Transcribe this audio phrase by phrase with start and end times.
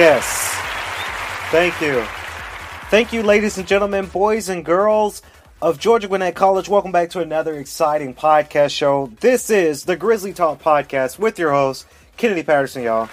[0.00, 0.48] Yes.
[1.50, 2.02] Thank you.
[2.88, 5.20] Thank you, ladies and gentlemen, boys and girls
[5.60, 6.70] of Georgia Gwinnett College.
[6.70, 9.12] Welcome back to another exciting podcast show.
[9.20, 11.86] This is the Grizzly Talk Podcast with your host,
[12.16, 13.10] Kennedy Patterson, y'all.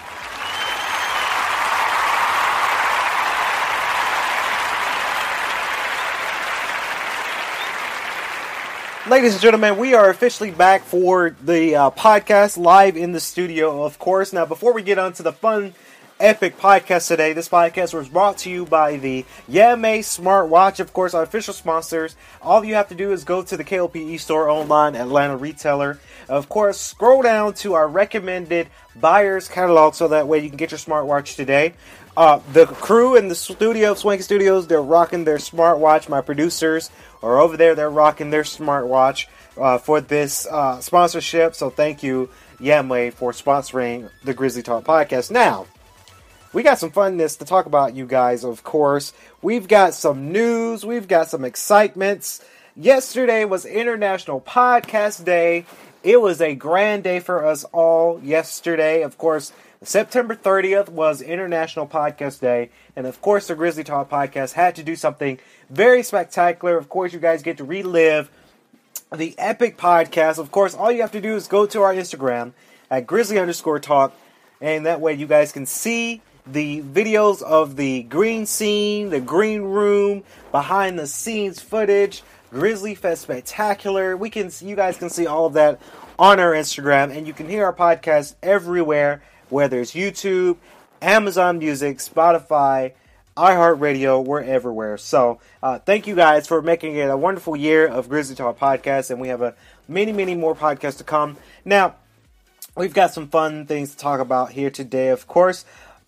[9.09, 13.83] Ladies and gentlemen, we are officially back for the uh, podcast live in the studio,
[13.83, 14.31] of course.
[14.31, 15.73] Now, before we get on to the fun,
[16.19, 21.13] epic podcast today, this podcast was brought to you by the Yame smartwatch, of course,
[21.13, 22.15] our official sponsors.
[22.41, 25.99] All you have to do is go to the KLPE store online, Atlanta retailer.
[26.27, 30.71] Of course, scroll down to our recommended buyers catalog so that way you can get
[30.71, 31.73] your smartwatch today.
[32.15, 36.09] Uh, the crew in the studio, Swanky Studios, they're rocking their smartwatch.
[36.09, 36.89] My producers
[37.21, 37.75] are over there.
[37.75, 41.53] They're rocking their smartwatch uh, for this uh, sponsorship.
[41.53, 42.29] So thank you,
[42.59, 45.29] Yamway, for sponsoring the Grizzly Talk podcast.
[45.29, 45.67] Now,
[46.53, 49.13] we got some funness to talk about, you guys, of course.
[49.41, 52.43] We've got some news, we've got some excitements.
[52.75, 55.65] Yesterday was International Podcast Day.
[56.03, 59.01] It was a grand day for us all yesterday.
[59.01, 59.51] Of course,
[59.83, 64.83] September 30th was International Podcast Day, and of course, the Grizzly Talk podcast had to
[64.83, 65.39] do something
[65.69, 66.77] very spectacular.
[66.77, 68.29] Of course, you guys get to relive
[69.13, 70.37] the epic podcast.
[70.37, 72.53] Of course, all you have to do is go to our Instagram
[72.89, 74.13] at Grizzly underscore Talk,
[74.61, 76.21] and that way you guys can see
[76.51, 83.23] the videos of the green scene, the green room, behind the scenes footage, Grizzly Fest
[83.23, 84.15] Spectacular.
[84.15, 85.79] We can, you guys can see all of that
[86.17, 90.57] on our Instagram, and you can hear our podcast everywhere whether it's YouTube,
[91.01, 92.93] Amazon Music, Spotify,
[93.35, 94.97] iHeartRadio, we're everywhere.
[94.97, 99.11] So, uh, thank you guys for making it a wonderful year of Grizzly Talk podcast,
[99.11, 99.53] and we have a
[99.87, 101.37] many, many more podcasts to come.
[101.63, 101.95] Now,
[102.75, 105.09] we've got some fun things to talk about here today.
[105.09, 105.65] Of course,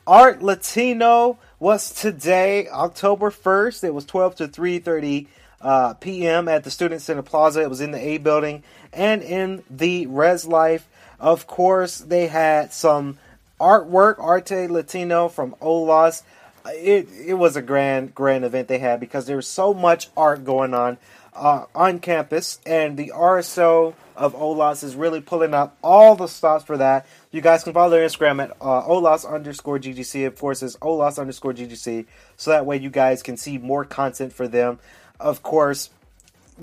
[0.10, 3.84] Art Latino was today, October first.
[3.84, 5.28] It was twelve to three thirty
[5.62, 6.48] uh, p.m.
[6.48, 7.62] at the Student Center Plaza.
[7.62, 10.88] It was in the A building and in the Res Life.
[11.20, 13.20] Of course, they had some
[13.62, 16.24] artwork, Arte Latino from Olas.
[16.66, 20.44] It it was a grand grand event they had because there was so much art
[20.44, 20.98] going on
[21.36, 26.66] uh, on campus, and the RSO of Olas is really pulling up all the stops
[26.66, 27.06] for that.
[27.32, 30.26] You guys can follow their Instagram at uh, Olas underscore GGC.
[30.26, 34.34] Of course, it's Olas underscore GGC, so that way you guys can see more content
[34.34, 34.80] for them.
[35.20, 35.92] Of course,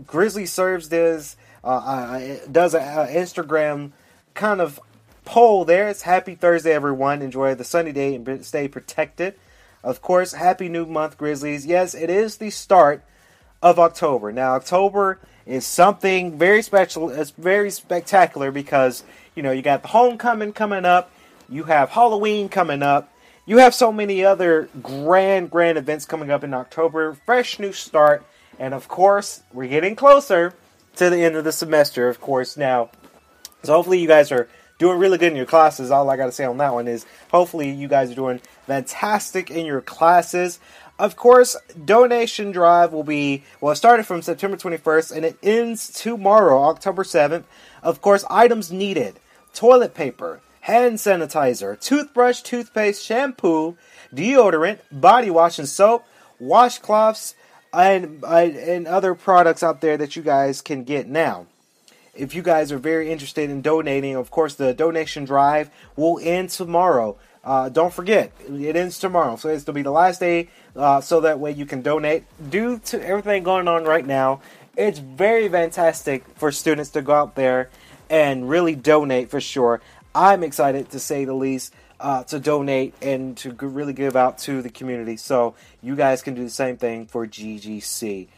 [0.07, 3.93] Grizzly serves this uh, uh does an Instagram
[4.35, 4.81] kind of
[5.25, 5.89] poll there.
[5.89, 7.23] It's happy Thursday, everyone.
[7.23, 9.35] Enjoy the sunny day and stay protected.
[9.85, 11.65] Of course, happy new month, Grizzlies.
[11.65, 13.05] Yes, it is the start
[13.63, 14.33] of October.
[14.33, 17.11] Now, October is something very special.
[17.11, 19.05] It's very spectacular because,
[19.37, 21.13] you know, you got the homecoming coming up,
[21.49, 23.13] you have Halloween coming up,
[23.45, 27.15] you have so many other grand, grand events coming up in October.
[27.25, 28.27] Fresh new start.
[28.59, 30.55] And of course, we're getting closer
[30.97, 32.57] to the end of the semester, of course.
[32.57, 32.91] Now,
[33.63, 34.49] so hopefully you guys are
[34.79, 35.91] doing really good in your classes.
[35.91, 39.51] All I got to say on that one is hopefully you guys are doing fantastic
[39.51, 40.59] in your classes.
[40.99, 43.73] Of course, donation drive will be well.
[43.73, 47.45] It started from September 21st and it ends tomorrow, October 7th.
[47.83, 49.21] Of course, items needed:
[49.57, 53.77] toilet paper, hand sanitizer, toothbrush, toothpaste, shampoo,
[54.15, 56.05] deodorant, body wash and soap,
[56.41, 57.35] washcloths,
[57.73, 61.47] and and other products out there that you guys can get now
[62.19, 66.51] if you guys are very interested in donating, of course, the donation drive will end
[66.51, 67.17] tomorrow.
[67.45, 69.37] Uh, don't forget, it ends tomorrow.
[69.37, 72.25] So it's to be the last day, uh, so that way you can donate.
[72.51, 74.41] Due to everything going on right now,
[74.77, 77.71] it's very fantastic for students to go out there
[78.11, 79.81] and really donate for sure.
[80.15, 81.75] I'm excited to say the least.
[81.99, 85.17] Uh, to donate and to really give out to the community.
[85.17, 88.29] So you guys can do the same thing for GGC.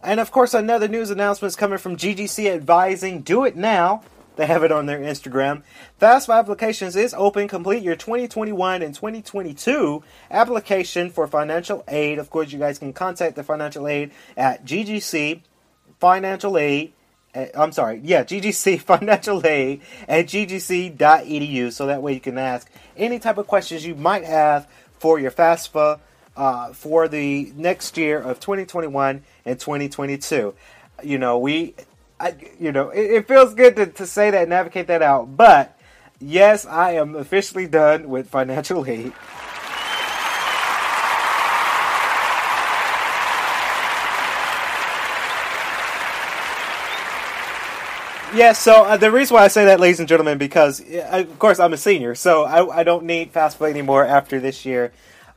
[0.00, 4.02] And of course, another news announcement is coming from GGC advising do it now.
[4.36, 5.62] They have it on their Instagram.
[6.00, 7.48] FAFSA applications is open.
[7.48, 12.18] Complete your 2021 and 2022 application for financial aid.
[12.18, 15.42] Of course, you guys can contact the financial aid at GGC
[16.00, 16.94] Financial Aid.
[17.34, 21.72] Eh, I'm sorry, yeah, GGC Financial Aid at ggc.edu.
[21.72, 24.68] So that way you can ask any type of questions you might have
[24.98, 26.00] for your FAFSA
[26.36, 30.54] uh, for the next year of 2021 and 2022.
[31.02, 31.74] You know, we,
[32.20, 35.78] I, you know, it, it feels good to, to say that navigate that out, but
[36.20, 39.12] yes, I am officially done with financial aid.
[48.34, 51.38] Yeah, so uh, the reason why I say that, ladies and gentlemen, because uh, of
[51.38, 54.90] course I'm a senior, so I, I don't need fast play anymore after this year.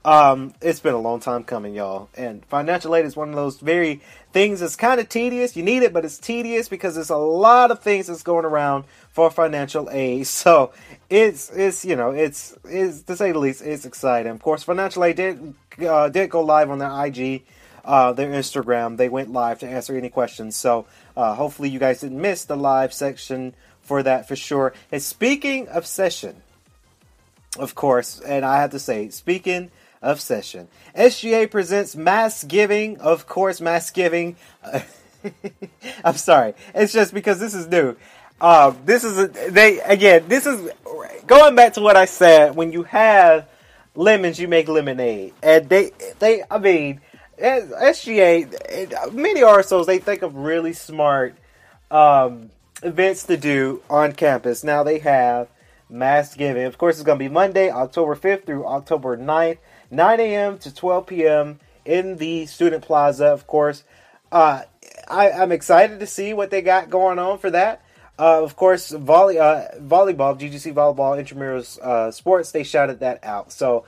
[0.05, 2.07] Um, it's been a long time coming, y'all.
[2.15, 4.01] And financial aid is one of those very
[4.31, 5.57] things that's kind of tedious.
[5.57, 8.85] You need it, but it's tedious because there's a lot of things that's going around
[9.09, 10.27] for financial aid.
[10.45, 10.71] So
[11.09, 14.31] it's it's you know it's it's to say the least it's exciting.
[14.31, 15.53] Of course, financial aid did
[15.85, 17.43] uh, did go live on their IG
[17.85, 18.97] uh, their Instagram.
[18.97, 20.55] They went live to answer any questions.
[20.55, 20.85] So
[21.15, 24.73] uh, hopefully you guys didn't miss the live section for that for sure.
[24.91, 26.41] And speaking of session,
[27.57, 29.71] of course, and I have to say, speaking
[30.01, 32.99] of session, SGA presents mass giving.
[32.99, 34.35] Of course, mass giving.
[36.03, 36.53] I'm sorry.
[36.73, 37.95] It's just because this is new.
[38.41, 40.27] Uh, this is a, they again.
[40.27, 40.69] This is
[41.25, 42.55] going back to what I said.
[42.55, 43.47] When you have
[43.95, 46.43] lemons, you make lemonade, and they they.
[46.51, 46.99] I mean,
[47.39, 51.35] SGA, many RSOs, they think of really smart
[51.91, 52.49] um,
[52.83, 54.63] events to do on campus.
[54.63, 55.49] Now they have
[55.89, 56.63] mass giving.
[56.63, 59.57] Of course, it's going to be Monday, October 5th through October 9th,
[59.91, 60.57] 9 a.m.
[60.59, 61.59] to 12 p.m.
[61.83, 63.27] in the Student Plaza.
[63.27, 63.83] Of course,
[64.31, 64.63] uh,
[65.07, 67.81] I, am excited to see what they got going on for that.
[68.17, 73.51] Uh, of course, volley, uh, volleyball, GGC volleyball, intramurals uh, sports, they shouted that out.
[73.51, 73.85] So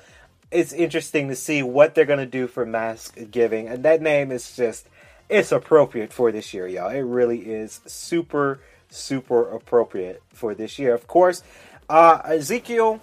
[0.51, 3.67] it's interesting to see what they're going to do for mask giving.
[3.67, 4.87] And that name is just,
[5.29, 6.89] it's appropriate for this year, y'all.
[6.89, 8.59] It really is super,
[8.89, 10.93] super appropriate for this year.
[10.93, 11.43] Of course,
[11.89, 13.01] uh, Ezekiel,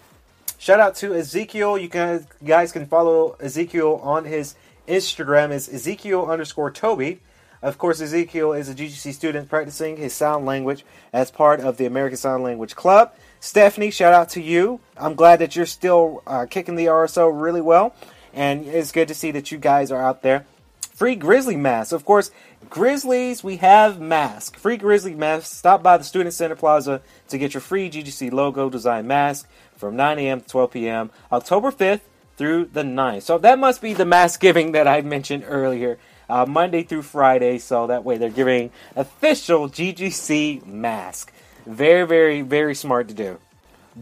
[0.59, 1.77] shout out to Ezekiel.
[1.77, 4.55] You can, guys can follow Ezekiel on his
[4.87, 7.21] Instagram is Ezekiel underscore Toby.
[7.65, 10.85] Of course, Ezekiel is a GGC student practicing his sign language
[11.15, 13.15] as part of the American Sign Language Club.
[13.41, 14.81] Stephanie, shout out to you.
[14.99, 17.95] I'm glad that you're still uh, kicking the RSO really well,
[18.35, 20.45] and it's good to see that you guys are out there.
[20.93, 22.31] Free Grizzly mask, of course.
[22.69, 24.59] Grizzlies, we have mask.
[24.59, 25.51] Free Grizzly mask.
[25.55, 29.97] Stop by the Student Center Plaza to get your free GGC logo design mask from
[29.97, 30.43] 9 a.m.
[30.43, 31.11] to 12 p.m.
[31.33, 32.03] October 5th
[32.37, 33.23] through the 9th.
[33.23, 35.99] So that must be the mask giving that I mentioned earlier.
[36.29, 41.33] Uh, Monday through Friday, so that way they're giving official GGC mask.
[41.67, 43.39] Very, very, very smart to do.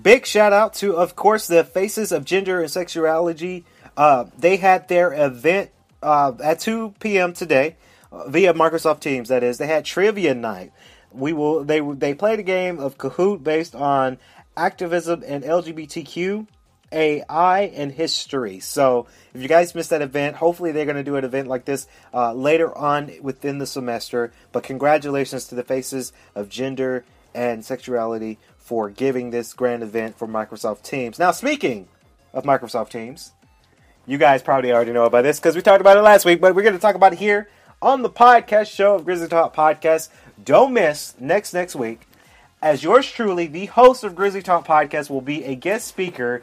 [0.00, 3.64] Big shout out to, of course, the Faces of Gender and Sexuality.
[3.96, 5.70] Uh, they had their event
[6.02, 7.32] uh, at 2 p.m.
[7.32, 7.76] today
[8.10, 9.28] uh, via Microsoft Teams.
[9.28, 10.72] That is, they had trivia night.
[11.12, 11.62] We will.
[11.62, 14.18] They they played a game of Kahoot based on
[14.56, 16.46] activism and LGBTQ,
[16.92, 18.60] AI, and history.
[18.60, 21.64] So if you guys missed that event, hopefully they're going to do an event like
[21.64, 24.32] this uh, later on within the semester.
[24.52, 27.04] But congratulations to the Faces of Gender
[27.34, 31.18] and sexuality for giving this grand event for Microsoft Teams.
[31.18, 31.88] Now, speaking
[32.32, 33.32] of Microsoft Teams,
[34.06, 36.54] you guys probably already know about this because we talked about it last week, but
[36.54, 37.49] we're going to talk about it here
[37.80, 40.08] on the podcast show of Grizzly Talk Podcast.
[40.42, 42.06] Don't miss next next week,
[42.62, 46.42] as yours truly, the host of Grizzly Talk Podcast, will be a guest speaker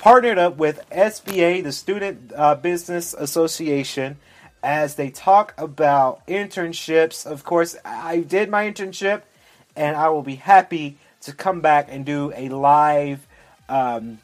[0.00, 4.16] partnered up with SBA, the Student uh, Business Association,
[4.62, 7.26] as they talk about internships.
[7.26, 9.22] Of course, I did my internship
[9.76, 13.26] and I will be happy to come back and do a live,
[13.68, 14.18] um,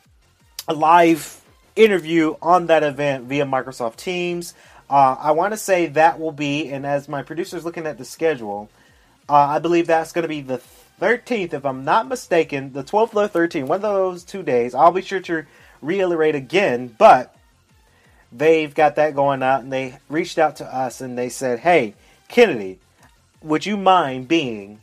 [0.67, 1.43] a live
[1.77, 4.55] interview on that event via Microsoft Teams.
[4.89, 7.99] Uh, I want to say that will be, and as my producer is looking at
[7.99, 8.71] the schedule,
[9.29, 10.63] uh, I believe that's going to be the
[11.03, 14.75] 13th, if I'm not mistaken, the 12th or 13th, one of those two days.
[14.75, 15.45] I'll be sure to
[15.81, 17.35] reiterate again, but
[18.33, 21.95] they've got that going out, and they reached out to us and they said, "Hey,
[22.29, 22.79] Kennedy,
[23.43, 24.81] would you mind being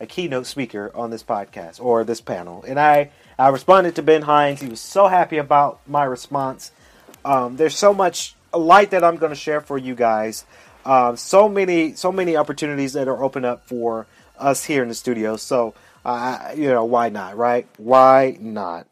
[0.00, 2.64] a keynote speaker on this podcast or this panel.
[2.66, 4.60] And I, I responded to Ben Hines.
[4.60, 6.70] He was so happy about my response.
[7.24, 10.44] Um, there's so much light that I'm going to share for you guys.
[10.84, 14.06] Um, so many, so many opportunities that are open up for
[14.38, 15.36] us here in the studio.
[15.36, 17.66] So, uh, you know, why not, right?
[17.76, 18.86] Why not?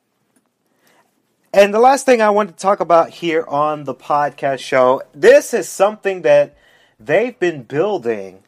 [1.56, 5.54] And the last thing I want to talk about here on the podcast show, this
[5.54, 6.56] is something that
[6.98, 8.42] they've been building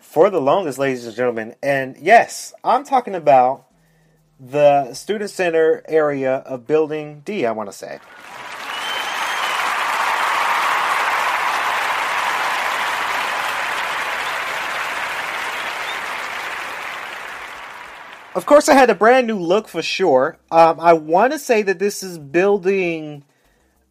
[0.00, 1.54] for the longest, ladies and gentlemen.
[1.62, 3.66] And yes, I'm talking about
[4.40, 8.00] the student center area of Building D, I want to say.
[18.34, 20.38] Of course, I had a brand new look for sure.
[20.50, 23.24] Um, I want to say that this is building.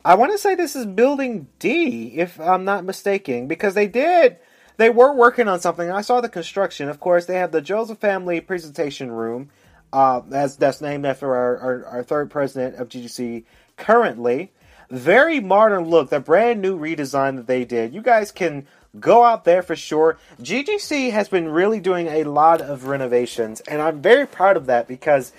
[0.05, 4.37] I want to say this is building D, if I'm not mistaken, because they did
[4.79, 5.91] they were working on something.
[5.91, 6.87] I saw the construction.
[6.87, 9.49] Of course, they have the Joseph Family Presentation Room.
[9.91, 13.43] Uh, that's that's named after our, our, our third president of GGC
[13.75, 14.53] currently.
[14.89, 17.93] Very modern look, the brand new redesign that they did.
[17.93, 18.67] You guys can
[18.97, 20.17] go out there for sure.
[20.41, 24.87] GGC has been really doing a lot of renovations, and I'm very proud of that
[24.87, 25.31] because,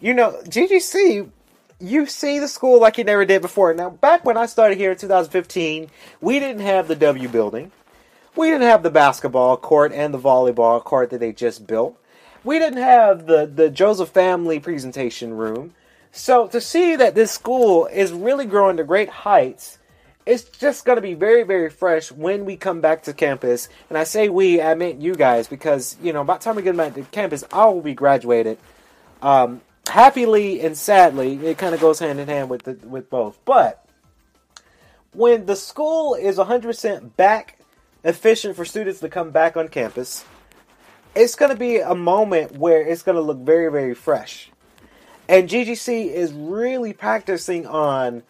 [0.00, 1.30] you know, GGC,
[1.80, 3.72] you see the school like you never did before.
[3.72, 7.70] Now, back when I started here in 2015, we didn't have the W building.
[8.36, 11.98] We didn't have the basketball court and the volleyball court that they just built.
[12.44, 15.74] We didn't have the, the Joseph family presentation room.
[16.12, 19.77] So to see that this school is really growing to great heights
[20.28, 23.70] it's just going to be very, very fresh when we come back to campus.
[23.88, 26.62] And I say we, I meant you guys, because, you know, by the time we
[26.62, 28.58] get back to campus, I will be graduated.
[29.22, 33.42] Um, happily and sadly, it kind of goes hand in hand with, the, with both.
[33.46, 33.88] But
[35.12, 37.58] when the school is 100% back
[38.04, 40.26] efficient for students to come back on campus,
[41.14, 44.50] it's going to be a moment where it's going to look very, very fresh.
[45.26, 48.24] And GGC is really practicing on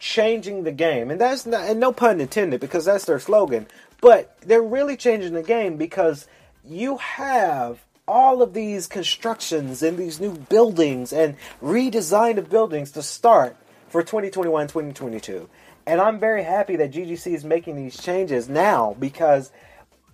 [0.00, 3.68] changing the game, and that's not, and no pun intended because that's their slogan.
[4.00, 6.26] But they're really changing the game because
[6.64, 13.02] you have all of these constructions and these new buildings and redesign of buildings to
[13.02, 13.56] start
[13.88, 15.48] for 2021 2022.
[15.86, 19.52] And I'm very happy that GGC is making these changes now because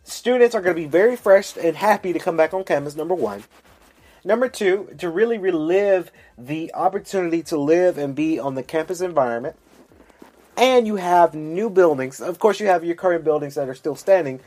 [0.02, 3.14] students are going to be very fresh and happy to come back on campus, number
[3.14, 3.44] one.
[4.24, 9.56] Number two, to really relive the opportunity to live and be on the campus environment
[10.56, 12.20] and you have new buildings.
[12.20, 14.40] Of course, you have your current buildings that are still standing,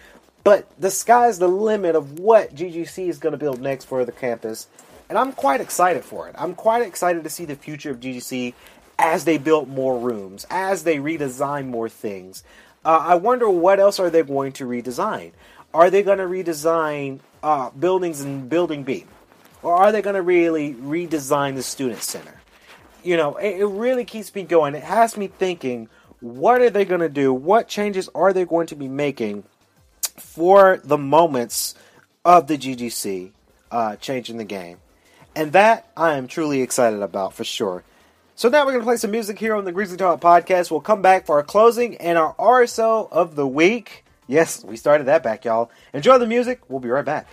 [0.43, 4.11] but the sky's the limit of what GGC is going to build next for the
[4.11, 4.67] campus.
[5.09, 6.35] And I'm quite excited for it.
[6.37, 8.53] I'm quite excited to see the future of GGC
[8.97, 12.43] as they build more rooms, as they redesign more things.
[12.83, 15.31] Uh, I wonder what else are they going to redesign?
[15.73, 19.05] Are they going to redesign uh, buildings in Building B?
[19.61, 22.41] Or are they going to really redesign the Student Center?
[23.03, 24.75] You know, it, it really keeps me going.
[24.75, 25.89] It has me thinking
[26.21, 27.33] what are they going to do?
[27.33, 29.43] What changes are they going to be making
[30.17, 31.75] for the moments
[32.25, 33.31] of the GGC
[33.71, 34.77] uh, changing the game?
[35.35, 37.83] And that I am truly excited about for sure.
[38.35, 40.71] So now we're going to play some music here on the Grizzly Talk podcast.
[40.71, 44.05] We'll come back for our closing and our RSO of the week.
[44.27, 45.71] Yes, we started that back, y'all.
[45.93, 46.61] Enjoy the music.
[46.69, 47.27] We'll be right back.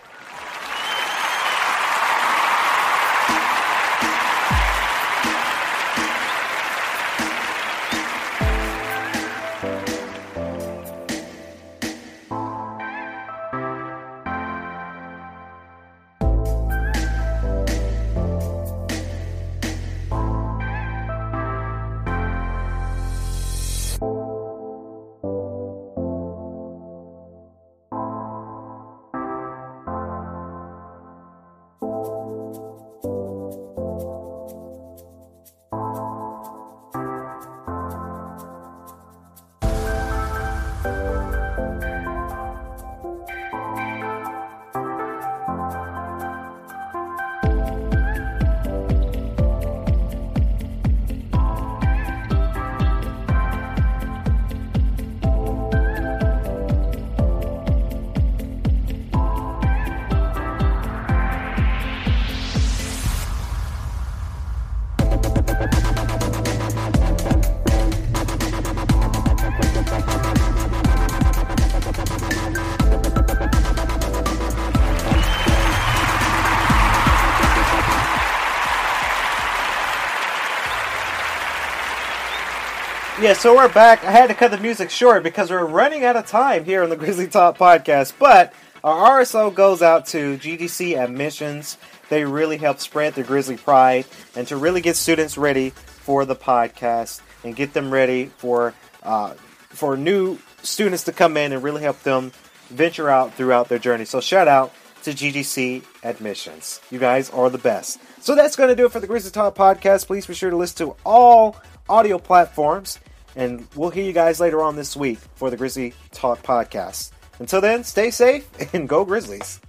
[83.37, 84.03] So we're back.
[84.03, 86.89] I had to cut the music short because we're running out of time here on
[86.89, 88.13] the Grizzly Talk podcast.
[88.17, 88.51] But
[88.83, 91.77] our RSO goes out to GGC admissions.
[92.09, 96.35] They really help spread the Grizzly pride and to really get students ready for the
[96.35, 99.35] podcast and get them ready for uh,
[99.69, 102.31] for new students to come in and really help them
[102.69, 104.05] venture out throughout their journey.
[104.05, 106.81] So shout out to GGC admissions.
[106.89, 107.99] You guys are the best.
[108.19, 110.07] So that's going to do it for the Grizzly Talk podcast.
[110.07, 111.55] Please be sure to listen to all
[111.87, 112.97] audio platforms
[113.37, 117.11] and we'll hear you guys later on this week for the Grizzly Talk podcast.
[117.39, 119.61] Until then, stay safe and go Grizzlies.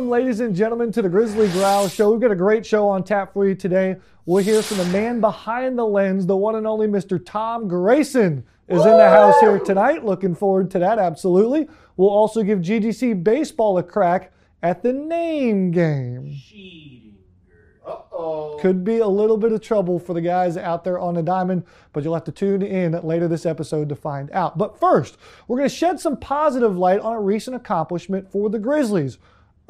[0.00, 2.10] Welcome, ladies and gentlemen, to the Grizzly Growl Show.
[2.10, 3.96] We've got a great show on tap for you today.
[4.24, 7.22] We'll hear from the man behind the lens, the one and only Mr.
[7.22, 10.02] Tom Grayson is in the house here tonight.
[10.02, 11.68] Looking forward to that, absolutely.
[11.98, 16.34] We'll also give GGC baseball a crack at the name game.
[17.86, 18.56] Uh-oh.
[18.62, 21.64] Could be a little bit of trouble for the guys out there on the diamond,
[21.92, 24.56] but you'll have to tune in later this episode to find out.
[24.56, 28.58] But first, we're going to shed some positive light on a recent accomplishment for the
[28.58, 29.18] Grizzlies.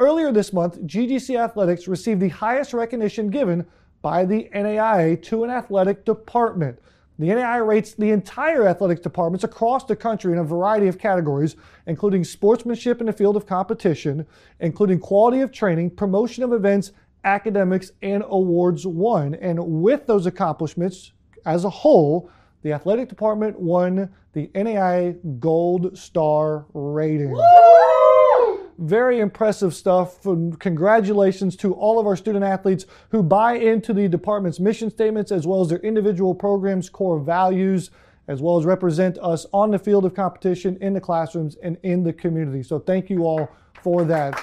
[0.01, 3.67] Earlier this month, GGC Athletics received the highest recognition given
[4.01, 6.79] by the NAIA to an athletic department.
[7.19, 11.55] The NAIA rates the entire athletics departments across the country in a variety of categories,
[11.87, 14.27] including sportsmanship in the field of competition,
[14.61, 16.93] including quality of training, promotion of events,
[17.25, 19.35] academics, and awards won.
[19.35, 21.13] And with those accomplishments
[21.45, 22.31] as a whole,
[22.63, 27.39] the athletic department won the NAIA Gold Star rating.
[28.81, 30.23] Very impressive stuff.
[30.59, 35.47] Congratulations to all of our student athletes who buy into the department's mission statements as
[35.47, 37.91] well as their individual programs' core values,
[38.27, 42.03] as well as represent us on the field of competition, in the classrooms, and in
[42.03, 42.63] the community.
[42.63, 43.51] So thank you all
[43.83, 44.41] for that.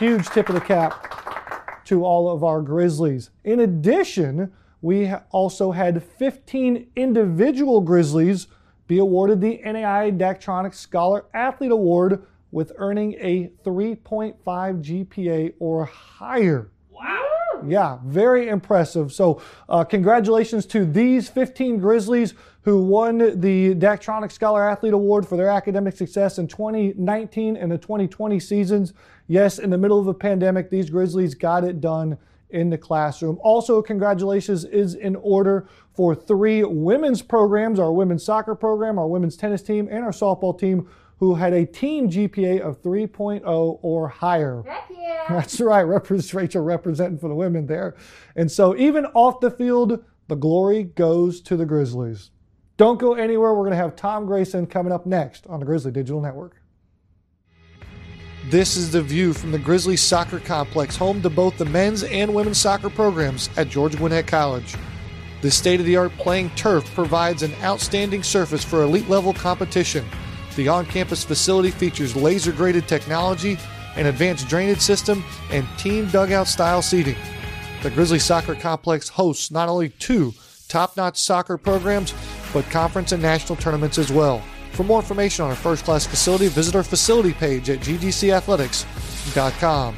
[0.00, 3.30] Huge tip of the cap to all of our Grizzlies.
[3.44, 8.48] In addition, we also had 15 individual Grizzlies
[8.88, 16.70] be awarded the NAIA Daktronics Scholar Athlete Award with earning a 3.5 GPA or higher.
[16.90, 17.24] Wow.
[17.66, 19.12] Yeah, very impressive.
[19.12, 25.36] So, uh, congratulations to these 15 Grizzlies who won the Daktronics Scholar Athlete Award for
[25.36, 28.92] their academic success in 2019 and the 2020 seasons.
[29.26, 32.18] Yes, in the middle of a pandemic, these Grizzlies got it done
[32.50, 33.38] in the classroom.
[33.42, 39.36] Also, congratulations is in order for three women's programs our women's soccer program, our women's
[39.36, 44.62] tennis team, and our softball team who had a team GPA of 3.0 or higher.
[44.66, 45.24] Heck yeah.
[45.28, 47.96] That's right, Rachel representing for the women there.
[48.36, 52.30] And so, even off the field, the glory goes to the Grizzlies.
[52.76, 53.52] Don't go anywhere.
[53.54, 56.62] We're going to have Tom Grayson coming up next on the Grizzly Digital Network.
[58.50, 62.34] This is the view from the Grizzly Soccer Complex, home to both the men's and
[62.34, 64.74] women's soccer programs at Georgia Gwinnett College.
[65.42, 70.06] The state of the art playing turf provides an outstanding surface for elite level competition.
[70.58, 73.56] The on campus facility features laser graded technology,
[73.94, 77.14] an advanced drainage system, and team dugout style seating.
[77.84, 80.34] The Grizzly Soccer Complex hosts not only two
[80.66, 82.12] top notch soccer programs,
[82.52, 84.42] but conference and national tournaments as well.
[84.72, 89.94] For more information on our first class facility, visit our facility page at ggcathletics.com.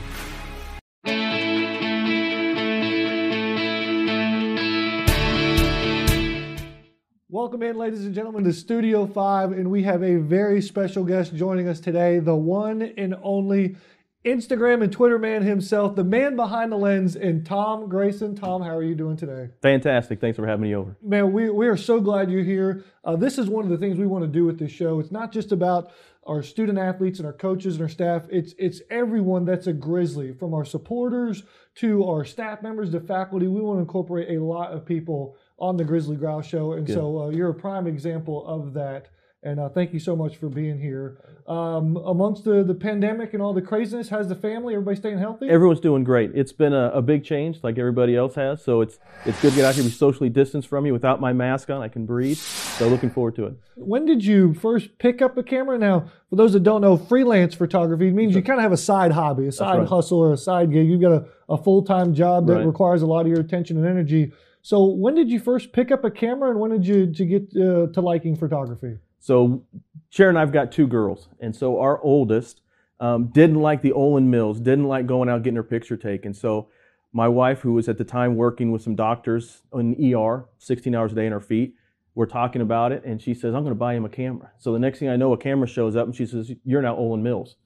[7.32, 11.32] Welcome in, ladies and gentlemen, to Studio 5, and we have a very special guest
[11.32, 13.76] joining us today, the one and only
[14.24, 18.34] Instagram and Twitter man himself, the man behind the lens, and Tom Grayson.
[18.34, 19.50] Tom, how are you doing today?
[19.62, 20.20] Fantastic.
[20.20, 20.96] Thanks for having me over.
[21.00, 22.82] Man, we, we are so glad you're here.
[23.04, 24.98] Uh, this is one of the things we want to do with this show.
[24.98, 25.92] It's not just about
[26.26, 28.24] our student athletes and our coaches and our staff.
[28.28, 31.44] It's it's everyone that's a Grizzly, from our supporters
[31.76, 33.46] to our staff members to faculty.
[33.46, 36.94] We want to incorporate a lot of people on the Grizzly Growl Show, and Good.
[36.94, 39.08] so uh, you're a prime example of that.
[39.42, 41.16] And uh, thank you so much for being here.
[41.48, 44.74] Um, amongst the, the pandemic and all the craziness, how's the family?
[44.74, 45.48] Everybody staying healthy?
[45.48, 46.32] Everyone's doing great.
[46.34, 48.62] It's been a, a big change, like everybody else has.
[48.62, 51.32] So it's it's good to get out here, be socially distanced from you without my
[51.32, 51.80] mask on.
[51.80, 52.36] I can breathe.
[52.36, 53.54] So looking forward to it.
[53.76, 55.78] when did you first pick up a camera?
[55.78, 59.12] Now, for those that don't know, freelance photography means you kind of have a side
[59.12, 59.88] hobby, a side right.
[59.88, 60.86] hustle, or a side gig.
[60.86, 62.66] You've got a, a full time job that Right.
[62.66, 64.32] requires a lot of your attention and energy.
[64.62, 67.42] So, when did you first pick up a camera, and when did you to get
[67.56, 68.98] uh, to liking photography?
[69.20, 69.64] So
[70.08, 72.62] Sharon and I've got two girls, and so our oldest
[72.98, 76.32] um, didn't like the Olan Mills, didn't like going out getting her picture taken.
[76.34, 76.68] So
[77.12, 81.12] my wife, who was at the time working with some doctors in ER, 16 hours
[81.12, 81.74] a day in her feet,
[82.14, 84.72] we're talking about it, and she says, "I'm going to buy him a camera." So
[84.72, 87.20] the next thing I know, a camera shows up, and she says, "You're now Olan
[87.20, 87.56] Mills."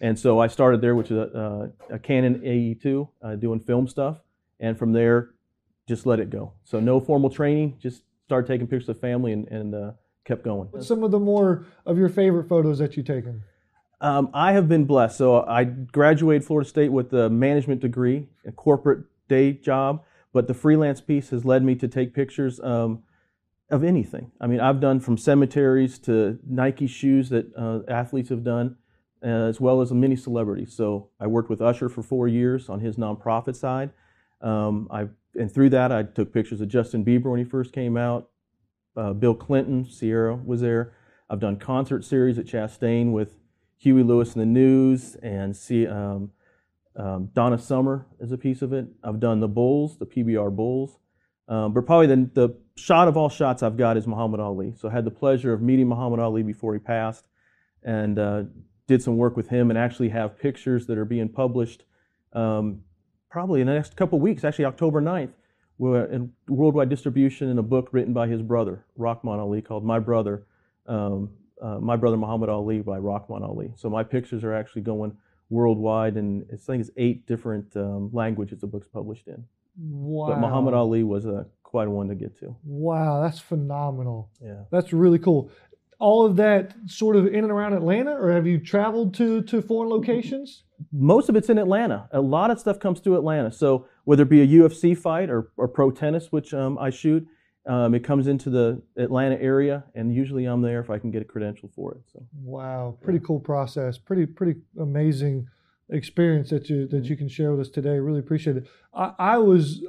[0.00, 3.86] And so I started there, which is a, a, a Canon AE2, uh, doing film
[3.86, 4.18] stuff,
[4.58, 5.30] and from there,
[5.92, 6.54] just let it go.
[6.64, 9.90] So no formal training, just started taking pictures of family and, and uh,
[10.24, 10.68] kept going.
[10.70, 13.42] What's some of the more of your favorite photos that you've taken?
[14.00, 15.18] Um, I have been blessed.
[15.18, 20.02] So I graduated Florida State with a management degree, a corporate day job,
[20.32, 23.02] but the freelance piece has led me to take pictures um,
[23.70, 24.32] of anything.
[24.40, 28.76] I mean, I've done from cemeteries to Nike shoes that uh, athletes have done,
[29.22, 30.72] uh, as well as many celebrities.
[30.74, 33.90] So I worked with Usher for four years on his nonprofit side.
[34.40, 37.96] Um, I and through that I took pictures of Justin Bieber when he first came
[37.96, 38.28] out.
[38.96, 40.92] Uh, Bill Clinton, Ciara was there.
[41.30, 43.36] I've done concert series at Chastain with
[43.78, 45.56] Huey Lewis and the News and
[45.88, 46.30] um,
[46.94, 48.86] Um, Donna Summer is a piece of it.
[49.02, 50.98] I've done the Bulls, the PBR Bulls.
[51.48, 54.74] Um, but probably the, the shot of all shots I've got is Muhammad Ali.
[54.76, 57.26] So I had the pleasure of meeting Muhammad Ali before he passed
[57.82, 58.42] and uh,
[58.86, 61.84] did some work with him and actually have pictures that are being published
[62.34, 62.82] um,
[63.32, 65.30] probably in the next couple of weeks, actually October 9th,
[65.80, 70.44] in worldwide distribution in a book written by his brother, Rahman Ali, called My Brother,
[70.86, 73.72] um, uh, My Brother Muhammad Ali by Rahman Ali.
[73.74, 75.16] So my pictures are actually going
[75.48, 79.42] worldwide, and I think it's eight different um, languages the book's published in.
[79.78, 80.28] Wow.
[80.28, 82.54] But Muhammad Ali was a, quite a one to get to.
[82.64, 84.30] Wow, that's phenomenal.
[84.42, 84.64] Yeah.
[84.70, 85.50] That's really cool.
[85.98, 89.62] All of that sort of in and around Atlanta, or have you traveled to, to
[89.62, 90.64] foreign locations?
[90.92, 92.08] Most of it's in Atlanta.
[92.12, 93.50] A lot of stuff comes to Atlanta.
[93.50, 97.26] So whether it be a UFC fight or, or pro tennis, which um, I shoot,
[97.66, 101.22] um, it comes into the Atlanta area, and usually I'm there if I can get
[101.22, 102.02] a credential for it.
[102.12, 103.98] So wow, pretty cool process.
[103.98, 105.46] Pretty pretty amazing
[105.88, 107.98] experience that you that you can share with us today.
[108.00, 108.66] Really appreciate it.
[108.92, 109.80] I, I was.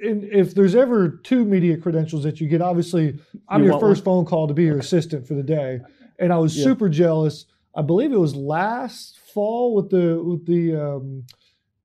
[0.00, 4.04] In, if there's ever two media credentials that you get, obviously I'm You your first
[4.04, 5.80] phone call to be your assistant for the day,
[6.18, 6.64] and I was Yeah.
[6.64, 7.46] super jealous.
[7.76, 11.24] I believe it was last fall with the with the um,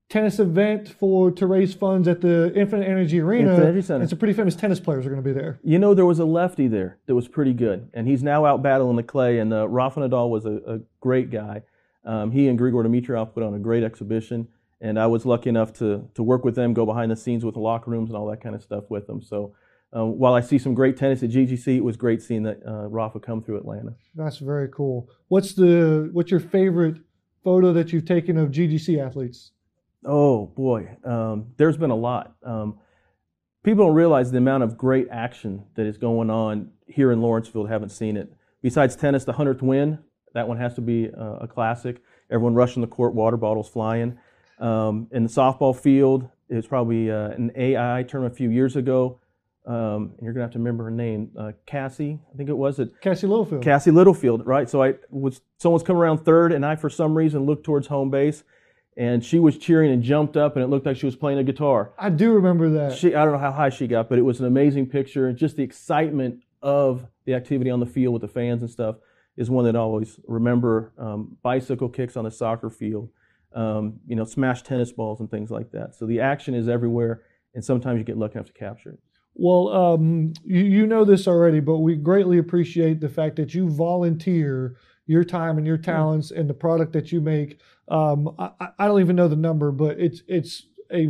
[0.08, 3.50] tennis event for to raise funds at the Infinite Energy Arena.
[3.50, 4.00] Infinite Energy Center.
[4.02, 5.58] And some pretty famous tennis players are going to be there.
[5.62, 8.62] You know, there was a lefty there that was pretty good, and he's now out
[8.62, 9.38] battling the clay.
[9.38, 11.62] And uh, Rafa Nadal was a, a great guy.
[12.04, 14.48] Um, he and Grigor Dimitrov put on a great exhibition,
[14.80, 17.54] and I was lucky enough to to work with them, go behind the scenes with
[17.54, 19.22] the locker rooms and all that kind of stuff with them.
[19.22, 19.54] So.
[19.92, 22.86] Um, while I see some great tennis at GGC, it was great seeing that uh,
[22.86, 23.94] Rafa come through Atlanta.
[24.14, 25.08] That's very cool.
[25.28, 26.98] What's the what's your favorite
[27.42, 29.50] photo that you've taken of GGC athletes?
[30.04, 32.34] Oh boy, um, there's been a lot.
[32.44, 32.78] Um,
[33.64, 37.66] people don't realize the amount of great action that is going on here in Lawrenceville.
[37.66, 38.32] Haven't seen it.
[38.62, 39.98] Besides tennis, the hundredth win,
[40.34, 42.00] that one has to be uh, a classic.
[42.30, 44.18] Everyone rushing the court, water bottles flying.
[44.60, 48.76] Um, in the softball field, it was probably uh, an AI tournament a few years
[48.76, 49.19] ago.
[49.66, 52.78] Um, and you're gonna have to remember her name, uh, Cassie, I think it was.
[52.78, 53.62] It Cassie Littlefield.
[53.62, 54.68] Cassie Littlefield, right?
[54.68, 58.10] So I was someone's come around third, and I for some reason looked towards home
[58.10, 58.42] base,
[58.96, 61.44] and she was cheering and jumped up, and it looked like she was playing a
[61.44, 61.92] guitar.
[61.98, 62.96] I do remember that.
[62.96, 65.36] She, I don't know how high she got, but it was an amazing picture, and
[65.36, 68.96] just the excitement of the activity on the field with the fans and stuff
[69.36, 70.92] is one that I always remember.
[70.98, 73.10] Um, bicycle kicks on the soccer field,
[73.54, 75.94] um, you know, smash tennis balls and things like that.
[75.94, 77.22] So the action is everywhere,
[77.54, 79.00] and sometimes you get lucky enough to capture it.
[79.34, 83.68] Well, um, you, you know this already, but we greatly appreciate the fact that you
[83.68, 87.58] volunteer your time and your talents and the product that you make.
[87.88, 91.08] Um, I, I- don't even know the number, but it's it's a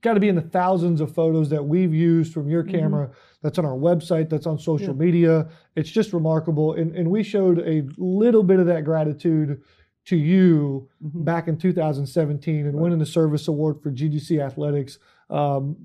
[0.00, 3.10] got to be in the thousands of photos that we've used from your camera.
[3.42, 4.28] That's on our website.
[4.28, 5.48] That's on social media.
[5.76, 9.62] It's just remarkable, and and we showed a little bit of that gratitude
[10.06, 14.98] to you back in 2017 and winning the service award for GGC Athletics.
[15.30, 15.76] Um,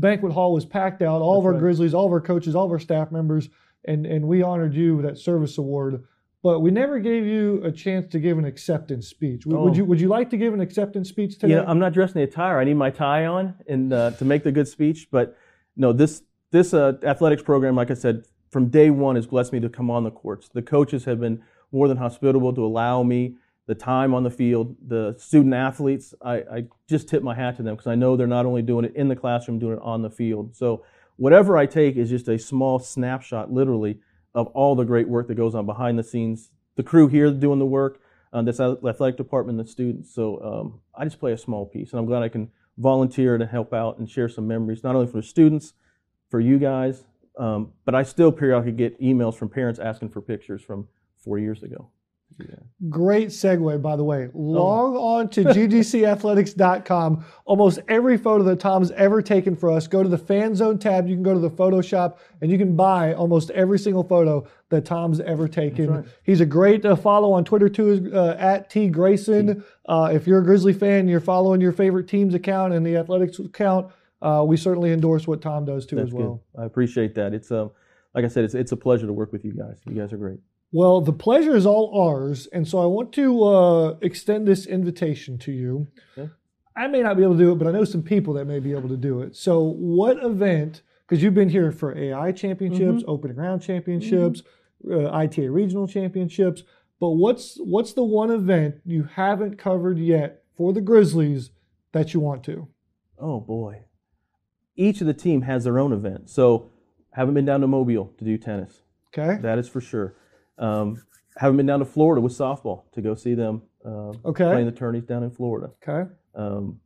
[0.00, 1.22] banquet hall was packed out.
[1.22, 1.60] All of our right.
[1.60, 3.48] Grizzlies, all of our coaches, all of our staff members,
[3.84, 6.04] and and we honored you with that service award.
[6.42, 9.46] But we never gave you a chance to give an acceptance speech.
[9.46, 9.76] Would, would Oh.
[9.76, 11.54] you Would you like to give an acceptance speech today?
[11.54, 12.58] Know, I'm not dressed in the attire.
[12.58, 15.08] I need my tie on and uh, to make the good speech.
[15.10, 15.36] But
[15.76, 19.60] no, this this uh, athletics program, like I said, from day one has blessed me
[19.60, 20.48] to come on the courts.
[20.48, 24.76] The coaches have been more than hospitable to allow me the time on the field.
[24.86, 28.26] The student athletes, I, I just tip my hat to them because I know they're
[28.26, 30.54] not only doing it in the classroom, doing it on the field.
[30.54, 30.84] So
[31.16, 34.00] whatever I take is just a small snapshot, literally,
[34.34, 36.50] of all the great work that goes on behind the scenes.
[36.76, 38.00] The crew here doing the work,
[38.32, 40.12] that's the athletic department, the students.
[40.12, 43.46] So um, I just play a small piece, and I'm glad I can volunteer to
[43.46, 45.74] help out and share some memories, not only for the students,
[46.28, 47.04] for you guys,
[47.38, 51.62] um, but I still periodically get emails from parents asking for pictures from four years
[51.62, 51.90] ago.
[52.90, 54.28] Great segue, by the way.
[54.34, 54.38] Oh.
[54.38, 57.24] Log on to ggcathletics.com.
[57.44, 61.08] Almost every photo that Tom's ever taken for us, go to the fan zone tab.
[61.08, 64.84] You can go to the Photoshop and you can buy almost every single photo that
[64.84, 65.90] Tom's ever taken.
[65.90, 66.04] right.
[66.24, 69.64] He's a great uh, follow on Twitter too, uh, at T Grayson.
[69.88, 73.38] Uh, if you're a Grizzly fan, you're following your favorite team's account and the athletics
[73.38, 73.92] account.
[74.20, 76.42] Uh, we certainly endorse what Tom does too That's as well.
[76.54, 76.62] good.
[76.62, 77.34] I appreciate that.
[77.34, 77.70] It's um,
[78.14, 79.76] like I said, it's it's a pleasure to work with you guys.
[79.86, 80.40] You guys are great.
[80.74, 85.38] Well, the pleasure is all ours, and so I want to uh, extend this invitation
[85.38, 85.86] to you.
[86.18, 86.28] Okay.
[86.76, 88.58] I may not be able to do it, but I know some people that may
[88.58, 89.36] be able to do it.
[89.36, 90.82] So, what event?
[91.06, 94.42] Because you've been here for AI championships, open ground championships,
[94.90, 96.64] uh, ITA regional championships,
[96.98, 101.50] but what's what's the one event you haven't covered yet for the Grizzlies
[101.92, 102.66] that you want to?
[103.16, 103.84] Oh boy.
[104.74, 106.30] Each of the team has their own event.
[106.30, 106.72] So
[107.12, 108.82] haven't been down to Mobile to do tennis.
[109.16, 109.40] Okay.
[109.40, 110.16] That is for sure.
[110.58, 111.02] Um,
[111.36, 114.48] haven't been down to Florida with softball to go see them uh, Okay.
[114.50, 115.72] playing the tourneys down in Florida.
[115.86, 116.08] Okay.
[116.34, 116.80] Um,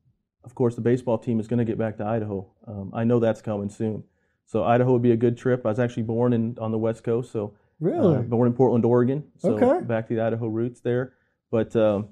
[0.44, 2.50] of course, the baseball team is going to get back to Idaho.
[2.66, 4.04] Um, I know that's coming soon.
[4.46, 5.66] So Idaho would be a good trip.
[5.66, 8.16] I was actually born in on the West Coast, so Really?
[8.16, 9.24] uh, born in Portland, Oregon.
[9.36, 9.84] So Okay.
[9.84, 11.12] back to the Idaho roots there.
[11.50, 12.08] But um,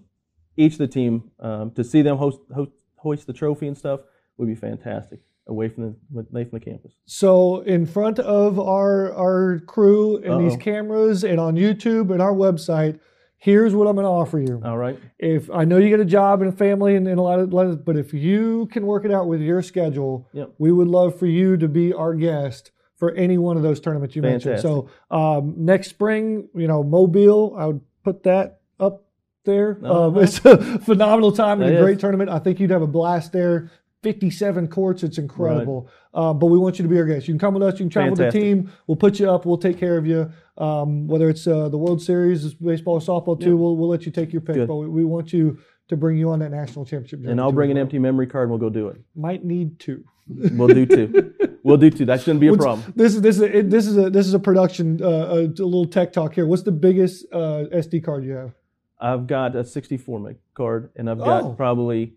[0.56, 4.00] each of the team um, to see them host, host hoist the trophy and stuff
[4.36, 6.92] would be fantastic away from the away from the campus.
[7.06, 10.60] So in front of our our crew and these Uh-oh.
[10.60, 12.98] cameras and on YouTube and our website,
[13.38, 14.60] here's what I'm going to offer you.
[14.64, 14.98] All right.
[15.18, 17.52] If I know you get a job and a family and, and a lot of,
[17.52, 20.54] lot of, but if you can work it out with your schedule, Yep.
[20.58, 24.16] we would love for you to be our guest for any one of those tournaments
[24.16, 24.60] you mentioned.
[24.60, 29.04] So um, next spring, you know, Mobile, I would put that up
[29.44, 29.78] there.
[29.84, 30.20] Um, Uh-huh.
[30.22, 32.30] it's a phenomenal time and a great tournament.
[32.30, 33.70] I think you'd have a blast there.
[34.06, 35.88] 57 courts, it's incredible.
[36.14, 37.26] Uh, but we want you to be our guest.
[37.26, 37.72] You can come with us.
[37.74, 38.70] You can travel with the team.
[38.86, 39.44] We'll put you up.
[39.44, 40.30] We'll take care of you.
[40.58, 44.12] Um, whether it's uh, the World Series, baseball, or softball too, we'll, we'll let you
[44.12, 44.54] take your pick.
[44.54, 44.68] Good.
[44.68, 47.26] But we, we want you to bring you on that national championship.
[47.26, 49.00] And I'll bring an empty memory card and we'll go do it.
[49.16, 50.04] Might need to.
[50.52, 51.34] We'll do two.
[51.62, 52.04] we'll do two.
[52.04, 52.92] That shouldn't be a What's- problem.
[52.96, 55.68] This is this is a, this is a this is a production uh, a, a
[55.72, 56.46] little tech talk here.
[56.48, 58.52] What's the biggest uh, SD card you have?
[59.00, 61.52] I've got a 64 meg card and I've got Oh.
[61.52, 62.14] probably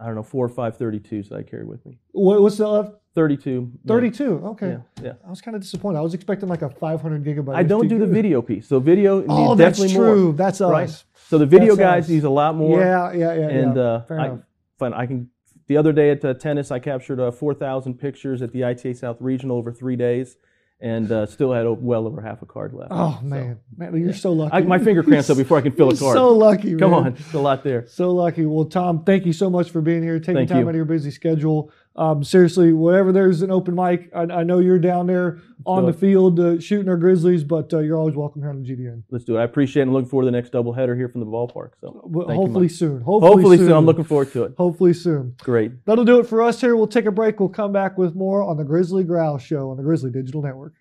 [0.00, 1.98] I don't know four or five 32s that I carry with me.
[2.12, 2.94] What, what's the left?
[3.14, 3.60] 32.
[3.60, 3.70] meg.
[3.86, 4.46] 32.
[4.46, 4.68] Okay.
[4.70, 5.12] Yeah, yeah.
[5.26, 5.98] I was kind of disappointed.
[5.98, 7.54] I was expecting like a 500 gigabyte.
[7.54, 8.66] I don't do the video piece.
[8.66, 10.24] So video Oh, needs that's definitely true.
[10.24, 10.32] more.
[10.32, 10.84] That's Right.
[10.88, 11.04] us.
[11.28, 12.10] So the video That's guys us.
[12.10, 12.80] use a lot more.
[12.80, 13.48] Yeah, yeah, yeah.
[13.48, 13.82] and yeah.
[13.82, 14.38] uh, Fair I, enough.
[14.78, 14.94] fun.
[14.94, 15.28] I can.
[15.68, 19.18] The other day at uh, tennis, I captured uh, 4,000 pictures at the ITA South
[19.20, 20.36] Regional over three days,
[20.82, 22.90] and uh, still had well over half a card left.
[22.92, 24.52] Oh So, man, man, you're so lucky.
[24.56, 26.16] I, my finger cramps up before I can fill a card.
[26.16, 26.74] So lucky.
[26.76, 27.00] Come man.
[27.04, 27.86] on, it's a lot there.
[27.86, 28.44] So lucky.
[28.44, 30.64] Well, Tom, thank you so much for being here, taking Thank time you.
[30.66, 31.70] out of your busy schedule.
[31.94, 35.92] Um, seriously, whenever there's an open mic, I, I know you're down there on the
[35.92, 39.02] field uh, shooting our Grizzlies, but uh, you're always welcome here on the GDN.
[39.10, 39.40] Let's do it.
[39.40, 39.84] I appreciate it.
[39.84, 41.72] and looking forward to the next doubleheader here from the ballpark.
[41.80, 43.02] So Well, thank you hopefully soon.
[43.02, 43.66] Hopefully, hopefully soon.
[43.66, 43.76] soon.
[43.76, 44.54] I'm looking forward to it.
[44.56, 45.34] Hopefully soon.
[45.42, 45.84] Great.
[45.84, 46.76] That'll do it for us here.
[46.76, 47.38] We'll take a break.
[47.38, 50.72] We'll come back with more on the Grizzly Growl Show on the Grizzly Digital Network.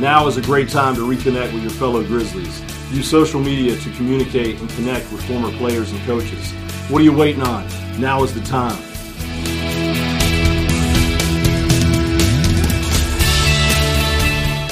[0.00, 2.69] Now is a great time to reconnect with your fellow Grizzlies.
[2.90, 6.50] Use social media to communicate and connect with former players and coaches.
[6.88, 7.64] What are you waiting on?
[8.00, 8.76] Now is the time.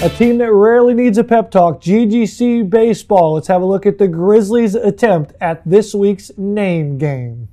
[0.00, 3.34] A team that rarely needs a pep talk, GGC Baseball.
[3.34, 7.48] Let's have a look at the Grizzlies' attempt at this week's name game.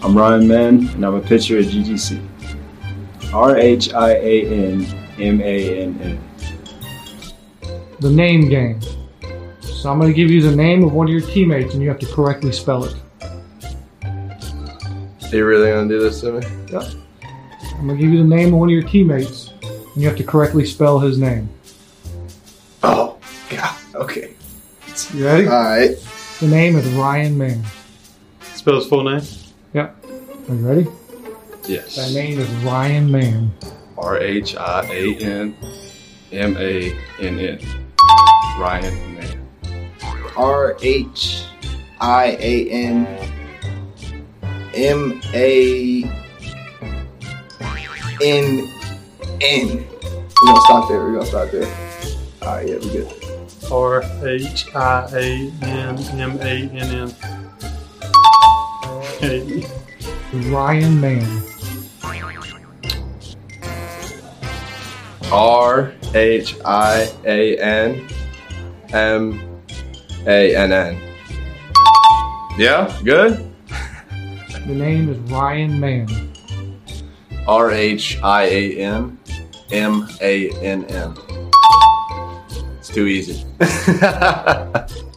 [0.00, 2.37] I'm Rhian Mann, and I'm a pitcher at GGC.
[3.32, 4.86] R H I A N
[5.18, 6.18] M A N N.
[8.00, 8.80] The name game.
[9.60, 11.88] So I'm going to give you the name of one of your teammates, and you
[11.88, 12.94] have to correctly spell it.
[14.02, 16.46] Are you really gonna do this to me?
[16.72, 16.82] Yep.
[17.76, 20.16] I'm going to give you the name of one of your teammates, and you have
[20.16, 21.48] to correctly spell his name.
[22.82, 23.18] Oh,
[23.50, 23.76] God.
[23.94, 24.34] Okay.
[25.14, 25.46] You ready?
[25.46, 25.96] All right.
[26.40, 27.62] The name is Rhian Mann.
[28.40, 29.22] Spell his full name.
[29.74, 30.04] Yep.
[30.48, 30.86] Are you ready?
[31.68, 33.52] That name is Rhian Mann.
[33.98, 35.54] R H I A N
[36.32, 37.58] M A N N.
[38.56, 39.92] Rhian Mann.
[40.34, 41.44] R H
[42.00, 43.06] I A N
[44.74, 46.04] M A
[48.22, 48.68] N
[49.42, 49.86] N.
[50.40, 51.00] We're gonna stop there.
[51.00, 51.66] We're gonna stop there.
[52.40, 53.12] Alright, yeah, we good.
[53.70, 57.14] R H I A N M A N N.
[58.86, 59.66] Okay.
[60.32, 61.57] Rhian Mann.
[65.30, 68.08] R H I A N
[68.92, 69.62] M
[70.26, 70.98] A N N.
[72.56, 73.52] Yeah, good.
[73.68, 76.32] The name is Rhian Mann.
[77.46, 79.18] R H I A N
[79.70, 81.14] M A N N.
[82.78, 83.44] It's too easy.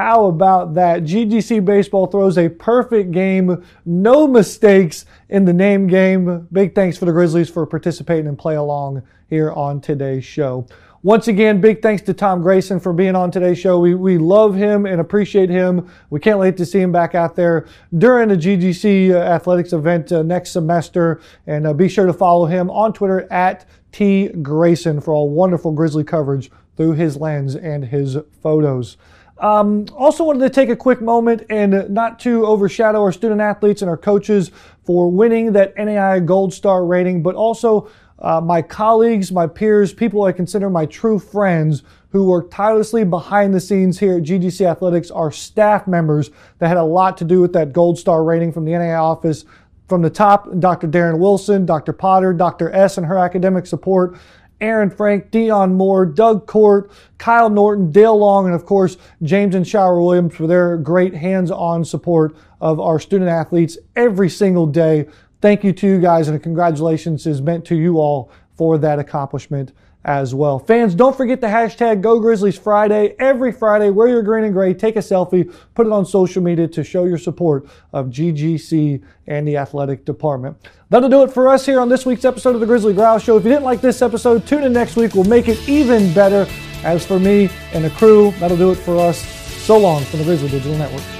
[0.00, 1.02] How about that?
[1.02, 6.48] GGC Baseball throws a perfect game, no mistakes in the name game.
[6.50, 10.66] Big thanks for the Grizzlies for participating and play along here on today's show.
[11.02, 13.78] Once again, big thanks to Tom Grayson for being on today's show.
[13.78, 15.90] We, we love him and appreciate him.
[16.08, 17.66] We can't wait to see him back out there
[17.98, 21.20] during the GGC uh, athletics event uh, next semester.
[21.46, 25.72] And uh, be sure to follow him on Twitter at T Grayson for all wonderful
[25.72, 28.96] Grizzly coverage through his lens and his photos.
[29.40, 33.80] Um, also wanted to take a quick moment and not to overshadow our student athletes
[33.80, 34.50] and our coaches
[34.84, 40.24] for winning that NAI Gold Star rating, but also uh, my colleagues, my peers, people
[40.24, 45.10] I consider my true friends who work tirelessly behind the scenes here at GGC Athletics,
[45.10, 48.64] our staff members that had a lot to do with that Gold Star rating from
[48.64, 49.44] the NAI office.
[49.88, 50.86] from the top, Dr.
[50.86, 51.92] Darren Wilson, Dr.
[51.92, 52.70] Potter, Dr.
[52.72, 54.16] S and her academic support,
[54.60, 59.66] Aaron Frank, Dion Moore, Doug Court, Kyle Norton, Dale Long, and of course, James and
[59.66, 65.06] Shower Williams for their great hands on support of our student athletes every single day.
[65.40, 69.72] Thank you to you guys, and congratulations is meant to you all for that accomplishment
[70.04, 70.58] as well.
[70.58, 73.14] Fans, don't forget the hashtag Go Grizzlies Friday.
[73.18, 76.66] Every Friday, wear your green and gray, take a selfie, put it on social media
[76.68, 80.56] to show your support of GGC and the athletic department.
[80.88, 83.36] That'll do it for us here on this week's episode of the Grizzly Growl Show.
[83.36, 85.14] If you didn't like this episode, tune in next week.
[85.14, 86.50] We'll make it even better.
[86.82, 89.18] As for me and the crew, that'll do it for us.
[89.18, 91.19] So long from the Grizzly Digital Network.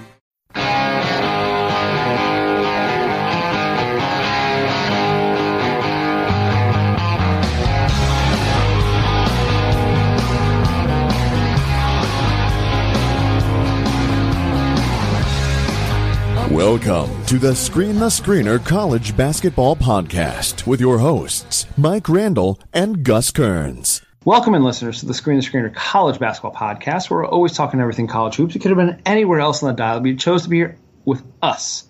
[16.71, 23.03] Welcome to the Screen the Screener College Basketball Podcast with your hosts, Mike Randall and
[23.03, 24.01] Gus Kearns.
[24.23, 27.81] Welcome in, listeners, to the Screen the Screener College Basketball Podcast, where we're always talking
[27.81, 28.53] everything college hoops.
[28.53, 30.77] We could have been anywhere else on the dial, but you chose to be here
[31.03, 31.83] with us,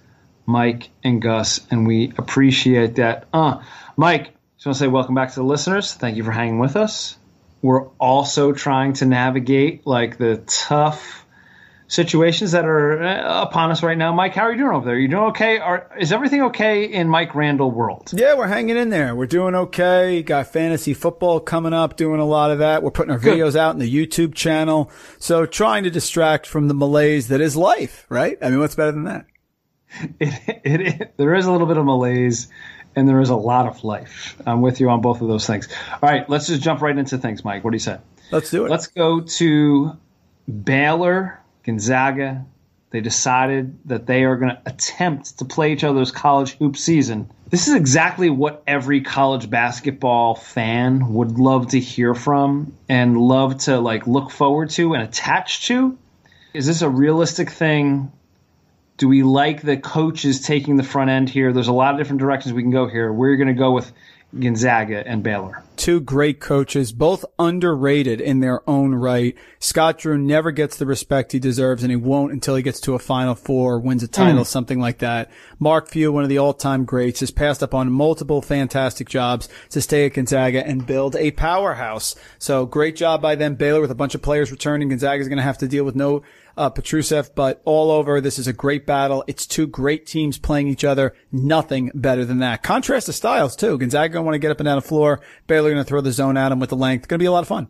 [0.47, 3.27] Mike and Gus, and we appreciate that.
[3.31, 3.61] Uh,
[3.97, 5.93] Mike, just want to say welcome back to the listeners.
[5.93, 7.19] Thank you for hanging with us.
[7.61, 11.20] We're also trying to navigate like the tough
[11.91, 14.13] situations that are uh, upon us right now.
[14.13, 14.97] Mike, how are you doing over there?
[14.97, 15.57] You doing okay?
[15.57, 18.11] Are, is everything okay in Mike Randall world?
[18.13, 19.13] Yeah, we're hanging in there.
[19.13, 20.23] We're doing okay.
[20.23, 22.81] Got fantasy football coming up, doing a lot of that.
[22.81, 23.37] We're putting our Good.
[23.37, 24.89] videos out in the YouTube channel.
[25.19, 28.37] So trying to distract from the malaise that is life, right?
[28.41, 29.25] I mean, what's better than that?
[30.21, 32.47] It, it, it, there is a little bit of malaise
[32.95, 34.41] and there is a lot of life.
[34.47, 35.67] I'm with you on both of those things.
[35.91, 37.65] All right, let's just jump right into things, Mike.
[37.65, 37.97] What do you say?
[38.31, 38.71] Let's do it.
[38.71, 39.97] Let's go to
[40.47, 42.45] Baylor Gonzaga,
[42.91, 47.29] they decided that they are going to attempt to play each other's college hoop season.
[47.49, 53.57] This is exactly what every college basketball fan would love to hear from and love
[53.59, 55.97] to like look forward to and attach to.
[56.53, 58.11] Is this a realistic thing?
[58.97, 61.53] Do we like the coaches taking the front end here?
[61.53, 63.11] There's a lot of different directions we can go here.
[63.11, 63.91] We're going to go with
[64.39, 65.63] Gonzaga and Baylor.
[65.75, 69.35] Two great coaches, both underrated in their own right.
[69.59, 72.93] Scott Drew never gets the respect he deserves, and he won't until he gets to
[72.93, 74.47] a Final Four, wins a title, Mm.
[74.47, 75.29] something like that.
[75.59, 79.81] Mark Few, one of the all-time greats, has passed up on multiple fantastic jobs to
[79.81, 82.15] stay at Gonzaga and build a powerhouse.
[82.37, 83.55] So great job by them.
[83.55, 84.89] Baylor with a bunch of players returning.
[84.89, 86.21] Gonzaga is going to have to deal with no
[86.57, 89.23] uh, Petrusev, but all over, this is a great battle.
[89.27, 91.13] It's two great teams playing each other.
[91.31, 92.63] Nothing better than that.
[92.63, 93.77] Contrast the styles too.
[93.77, 95.21] Gonzaga going to want to get up and down the floor.
[95.47, 97.07] Baylor going to throw the zone at him with the length.
[97.07, 97.69] Going to be a lot of fun.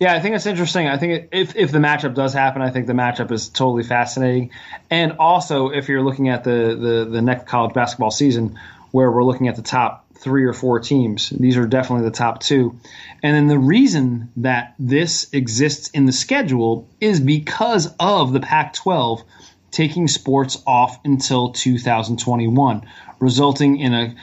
[0.00, 0.88] Yeah, I think it's interesting.
[0.88, 4.50] I think if if the matchup does happen, I think the matchup is totally fascinating.
[4.90, 8.58] And also, if you're looking at the the, the next college basketball season,
[8.90, 12.40] where we're looking at the top three or four teams, these are definitely the top
[12.40, 12.80] two.
[13.22, 19.22] And then the reason that this exists in the schedule is because of the Pac-12
[19.70, 22.88] taking sports off until 2021,
[23.20, 24.14] resulting in a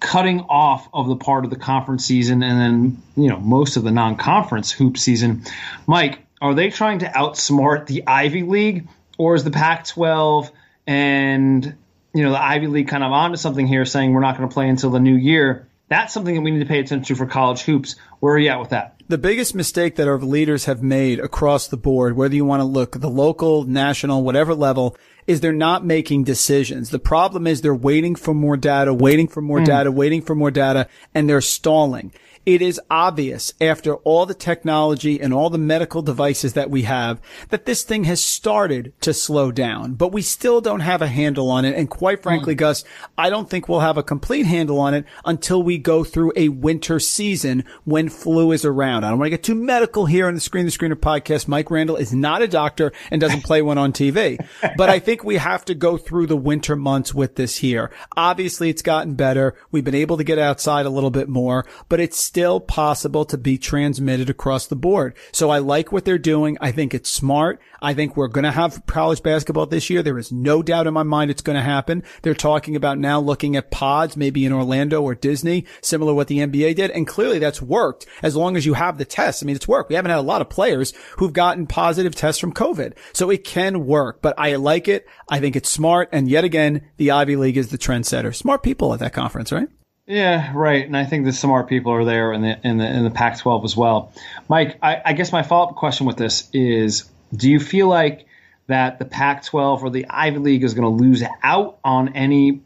[0.00, 3.82] cutting off of the part of the conference season and then you know most of
[3.82, 5.42] the non-conference hoop season
[5.88, 8.86] mike are they trying to outsmart the ivy league
[9.18, 10.52] or is the pac 12
[10.86, 11.74] and
[12.18, 14.52] you know the ivy league kind of onto something here saying we're not going to
[14.52, 17.26] play until the new year that's something that we need to pay attention to for
[17.26, 20.82] college hoops where are you at with that The biggest mistake that our leaders have
[20.82, 24.96] made across the board, whether you want to look the local, national, whatever level,
[25.26, 26.90] is they're not making decisions.
[26.90, 29.66] The problem is they're waiting for more data, waiting for more Mm.
[29.66, 32.12] data, waiting for more data, and they're stalling.
[32.46, 37.20] It is obvious after all the technology and all the medical devices that we have
[37.50, 41.50] that this thing has started to slow down, but we still don't have a handle
[41.50, 41.74] on it.
[41.74, 42.58] And quite frankly, hmm.
[42.58, 42.84] Gus,
[43.16, 46.48] I don't think we'll have a complete handle on it until we go through a
[46.48, 49.04] winter season when flu is around.
[49.04, 51.48] I don't want to get too medical here on the Screen the Screener podcast.
[51.48, 54.38] Mike Randall is not a doctor and doesn't play one on TV,
[54.76, 57.90] but I think we have to go through the winter months with this here.
[58.16, 59.54] Obviously, it's gotten better.
[59.70, 63.36] We've been able to get outside a little bit more, but it's still possible to
[63.36, 65.12] be transmitted across the board.
[65.32, 66.56] So I like what they're doing.
[66.60, 67.60] I think it's smart.
[67.82, 70.04] I think we're going to have college basketball this year.
[70.04, 72.04] There is no doubt in my mind it's going to happen.
[72.22, 76.28] They're talking about now looking at pods, maybe in Orlando or Disney, similar to what
[76.28, 76.92] the NBA did.
[76.92, 79.42] And clearly that's worked as long as you have the tests.
[79.42, 79.88] I mean, it's worked.
[79.88, 82.96] We haven't had a lot of players who've gotten positive tests from COVID.
[83.14, 85.08] So it can work, but I like it.
[85.28, 86.08] I think it's smart.
[86.12, 88.32] And yet again, the Ivy League is the trendsetter.
[88.32, 89.68] Smart people at that conference, right?
[90.08, 90.86] Yeah, right.
[90.86, 93.64] And I think the smart people are there in the in the in the Pac-12
[93.64, 94.10] as well.
[94.48, 97.04] Mike, I, I guess my follow-up question with this is:
[97.36, 98.26] Do you feel like
[98.68, 102.62] that the Pac-12 or the Ivy League is going to lose out on any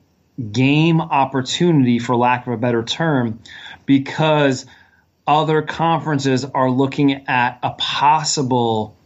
[0.53, 3.41] game opportunity, for lack of a better term,
[3.87, 4.65] because
[5.27, 8.97] other conferences are looking at a possible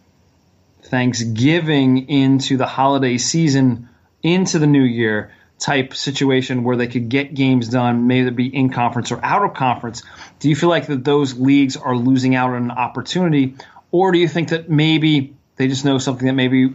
[0.83, 3.89] Thanksgiving into the holiday season,
[4.23, 8.71] into the new year type situation where they could get games done, maybe be in
[8.71, 10.03] conference or out of conference.
[10.39, 13.57] Do you feel like that those leagues are losing out on an opportunity,
[13.91, 16.75] or do you think that maybe they just know something that maybe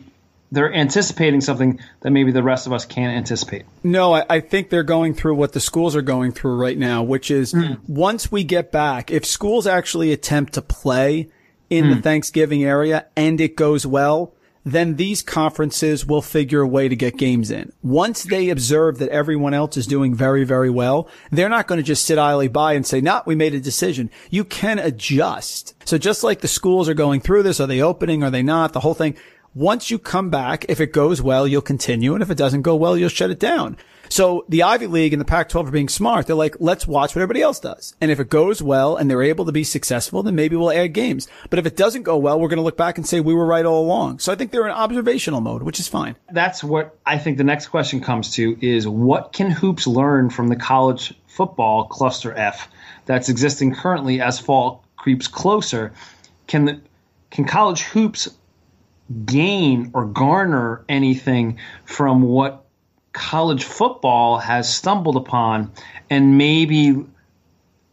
[0.52, 3.66] they're anticipating something that maybe the rest of us can't anticipate?
[3.84, 7.04] No, I, I think they're going through what the schools are going through right now,
[7.04, 7.76] which is hmm.
[7.88, 11.30] once we get back, if schools actually attempt to play
[11.70, 12.02] in the hmm.
[12.02, 17.18] Thanksgiving area and it goes well, then these conferences will figure a way to get
[17.18, 17.72] games in.
[17.82, 21.84] Once they observe that everyone else is doing very, very well, they're not going to
[21.84, 24.09] just sit idly by and say, nah, we made a decision.
[24.30, 25.74] You can adjust.
[25.86, 28.24] So just like the schools are going through this, are they opening?
[28.24, 28.74] Are they not?
[28.74, 29.16] The whole thing.
[29.53, 32.14] Once you come back, if it goes well, you'll continue.
[32.14, 33.78] And if it doesn't go well, you'll shut it down.
[34.12, 36.28] So the Ivy League and the Pac-12 are being smart.
[36.28, 37.95] They're like, let's watch what everybody else does.
[38.01, 40.91] And if it goes well and they're able to be successful, then maybe we'll add
[40.91, 41.30] games.
[41.49, 43.45] But if it doesn't go well, we're going to look back and say we were
[43.45, 44.20] right all along.
[44.20, 46.18] So I think they're in observational mode, which is fine.
[46.30, 50.49] That's what I think the next question comes to is what can hoops learn from
[50.49, 52.68] the college football cluster F
[53.05, 55.93] that's existing currently as fall creeps closer?
[56.47, 56.82] Can the,
[57.30, 58.28] can college hoops
[59.26, 62.61] gain or garner anything from what
[63.14, 65.72] college football has stumbled upon
[66.09, 67.05] and maybe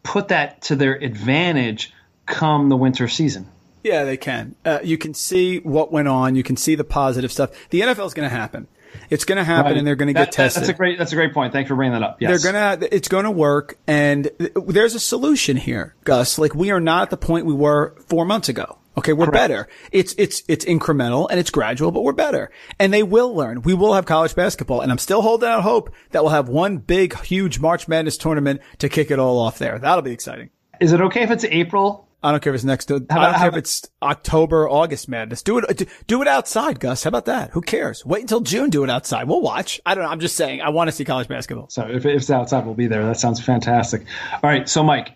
[0.02, 1.92] put that to their advantage
[2.26, 3.48] come the winter season.
[3.82, 4.54] Yeah, they can.
[4.64, 6.34] Uh, you can see what went on.
[6.34, 7.50] You can see the positive stuff.
[7.70, 8.66] The NFL is going to happen.
[9.10, 9.76] It's going to happen, Right.
[9.78, 10.62] and they're going to get that- tested.
[10.62, 10.98] That's a great.
[10.98, 11.52] That's a great point.
[11.52, 12.20] Thanks for bringing that up.
[12.20, 12.42] Yes.
[12.42, 16.38] They're gonna, it's gonna work, and th- there's a solution here, Gus.
[16.38, 18.78] Like we are not at the point we were four months ago.
[18.98, 19.68] Okay, we're better.
[19.92, 22.50] It's it's it's incremental and it's gradual, but we're better.
[22.78, 23.62] And they will learn.
[23.62, 26.78] We will have college basketball, and I'm still holding out hope that we'll have one
[26.78, 29.78] big, huge March Madness tournament to kick it all off there.
[29.78, 30.50] That'll be exciting.
[30.80, 32.06] Is it okay if it's April?
[32.20, 32.94] I don't care if it's next to.
[33.08, 35.42] I How don't about- if it's October, August Madness.
[35.42, 35.76] Do it.
[35.76, 37.04] do- Do it outside, Gus.
[37.04, 37.50] How about that?
[37.52, 38.04] Who cares?
[38.04, 38.70] Wait until June.
[38.70, 39.28] Do it outside.
[39.28, 39.80] We'll watch.
[39.86, 40.10] I don't know.
[40.10, 40.60] I'm just saying.
[40.60, 41.68] I want to see college basketball.
[41.68, 43.04] So if, if it's outside, we'll be there.
[43.04, 44.02] That sounds fantastic.
[44.32, 44.68] All right.
[44.68, 45.14] So, Mike,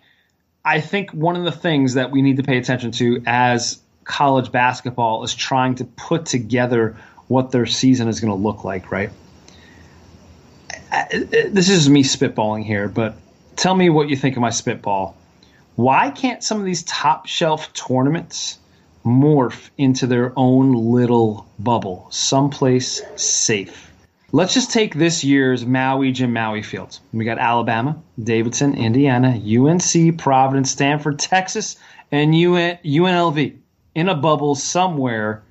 [0.65, 4.51] I think one of the things that we need to pay attention to as college
[4.51, 6.97] basketball is trying to put together
[7.27, 9.09] what their season is going to look like, right?
[11.11, 13.15] This is me spitballing here, but
[13.55, 15.17] tell me what you think of my spitball.
[15.75, 18.59] Why can't some of these top shelf tournaments
[19.03, 23.92] morph into their own little bubble, someplace safe?
[24.35, 27.01] Let's just take this year's Maui Jim Maui fields.
[27.13, 31.75] We got Alabama, Davidson, Indiana, UNC, Providence, Stanford, Texas,
[32.11, 33.55] and UN, UNLV
[33.93, 35.43] in a bubble somewhere.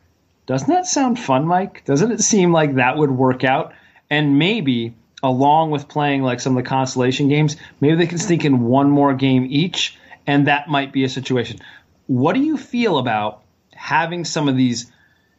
[0.47, 1.85] Doesn't that sound fun, Mike?
[1.85, 3.73] Doesn't it seem like that would work out?
[4.11, 8.45] And maybe along with playing like some of the consolation games, maybe they can sneak
[8.45, 11.61] in one more game each, and that might be a situation.
[12.09, 14.91] What do you feel about having some of these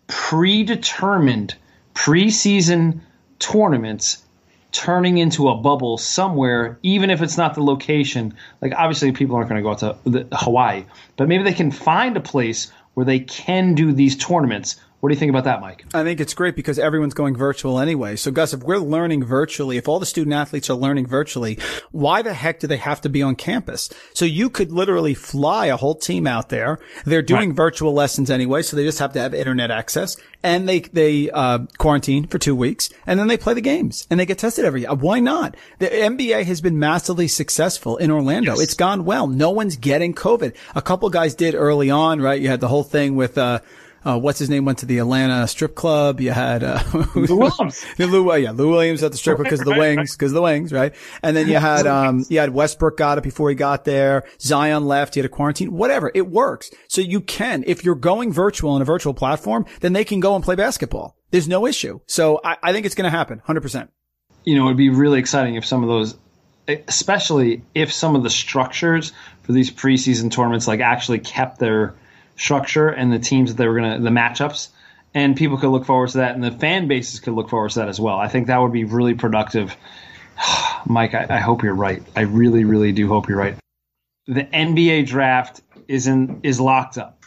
[0.08, 1.56] predetermined
[1.94, 3.02] preseason
[3.44, 4.24] tournaments
[4.72, 8.34] turning into a bubble somewhere, even if it's not the location.
[8.62, 10.86] Like obviously, people aren't going to go out to Hawaii,
[11.18, 14.80] but maybe they can find a place where they can do these tournaments.
[15.04, 15.84] What do you think about that, Mike?
[15.94, 18.16] I think it's great because everyone's going virtual anyway.
[18.16, 21.60] So Gus, if we're learning virtually, if all the student athletes are learning virtually,
[21.92, 23.90] why the heck do they have to be on campus?
[24.14, 26.80] So you could literally fly a whole team out there.
[27.04, 30.80] They're doing virtual lessons anyway, so they just have to have internet access and they,
[30.80, 34.38] they, uh, quarantine for two weeks and then they play the games and they get
[34.38, 34.94] tested every year.
[34.94, 35.58] Why not?
[35.80, 38.58] The NBA has been massively successful in Orlando.
[38.58, 39.28] It's gone well.
[39.28, 40.56] No one's getting COVID.
[40.76, 42.40] A couple guys did early on, right?
[42.40, 43.60] You had the whole thing with, uh,
[44.06, 46.20] uh, what's his name went to the Atlanta strip club.
[46.20, 46.84] You had, uh,
[47.16, 47.86] Lou Williams.
[48.00, 50.36] Lou, yeah, Lou Williams at the strip because of the Right, right, wings, because of
[50.36, 50.94] the wings, right?
[51.22, 54.24] And then you had, um, you had Westbrook got it before he got there.
[54.40, 55.16] Zion left.
[55.16, 56.12] He had a quarantine, whatever.
[56.14, 56.70] It works.
[56.88, 60.36] So you can, if you're going virtual in a virtual platform, then they can go
[60.36, 61.18] and play basketball.
[61.32, 62.00] There's no issue.
[62.08, 63.90] So I, I think it's going to happen 100%.
[64.46, 66.16] you know, it'd be really exciting if some of those,
[66.88, 69.12] especially if some of the structures
[69.44, 71.96] for these preseason tournaments like actually kept their
[72.36, 74.70] structure and the teams that they were gonna, the matchups,
[75.14, 77.80] and people could look forward to that, and the fan bases could look forward to
[77.80, 78.18] that as well.
[78.18, 79.76] I think that would be really productive.
[80.86, 82.02] Mike, I, I hope you're right.
[82.16, 83.56] I really, really do hope you're right.
[84.28, 87.24] The NBA draft is in is locked up.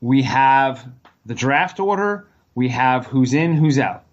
[0.00, 0.86] We have
[1.26, 2.28] the draft order.
[2.54, 4.04] We have who's in, who's out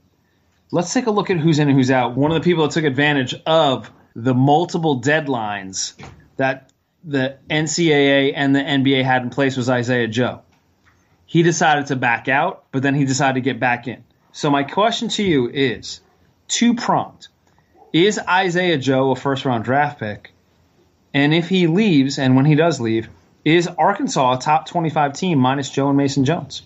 [0.71, 2.15] let's take a look at who's in and who's out.
[2.15, 5.93] One of the people that took advantage of the multiple deadlines
[6.37, 6.70] that
[7.03, 10.41] the NCAA and the NBA had in place was Isaiah Joe.
[11.25, 14.03] He decided to back out, but then he decided to get back in.
[14.33, 16.01] So my question to you is
[16.47, 17.27] two pronged.
[17.93, 20.31] Is Isaiah Joe a first round draft pick?
[21.13, 23.09] And if he leaves, and when he does leave,
[23.43, 26.61] is Arkansas a top 25 team minus Joe and Mason Jones?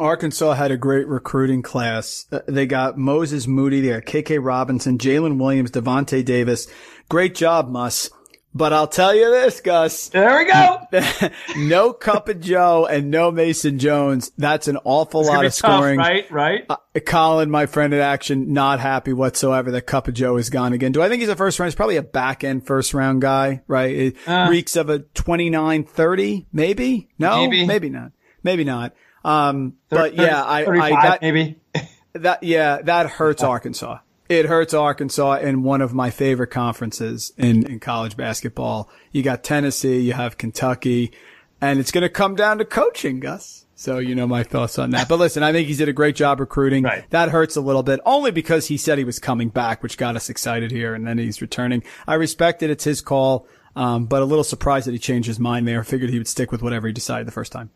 [0.00, 2.26] Arkansas had a great recruiting class.
[2.30, 6.68] Uh, They got Moses Moody, they got KK Robinson, Jaylin Williams, Davonte Davis.
[7.08, 8.10] Great job, Muss.
[8.54, 10.08] But I'll tell you this, Gus.
[10.08, 11.30] There we go.
[11.58, 14.32] no Cup of Joe and no Mason Jones.
[14.38, 15.98] That's an awful lot of tough, scoring.
[15.98, 16.28] right?
[16.30, 16.64] Right.
[16.68, 20.72] Uh, Colin, my friend at Action, not happy whatsoever that Cup of Joe is gone
[20.72, 20.92] again.
[20.92, 21.68] Do I think he's a first round?
[21.68, 23.94] He's probably a back end first round guy, right?
[23.94, 24.46] It Uh.
[24.50, 27.10] reeks of a 29 30, maybe?
[27.18, 27.66] No, Maybe.
[27.66, 28.12] maybe not.
[28.42, 28.94] Maybe not.
[29.24, 31.60] Um, but yeah, I, I 35 that, maybe.
[32.14, 33.98] that yeah, that hurts Arkansas.
[34.28, 38.90] It hurts Arkansas in one of my favorite conferences in, in college basketball.
[39.10, 41.12] You got Tennessee, you have Kentucky,
[41.62, 43.64] and it's going to come down to coaching, Gus.
[43.74, 45.08] So you know my thoughts on that.
[45.08, 46.82] But listen, I think he did a great job recruiting.
[46.82, 47.08] Right.
[47.10, 50.16] That hurts a little bit, only because he said he was coming back, which got
[50.16, 51.84] us excited here, and then he's returning.
[52.06, 55.38] I respect it; it's his call, um, but a little surprised that he changed his
[55.38, 55.84] mind there.
[55.84, 57.70] Figured he would stick with whatever he decided the first time.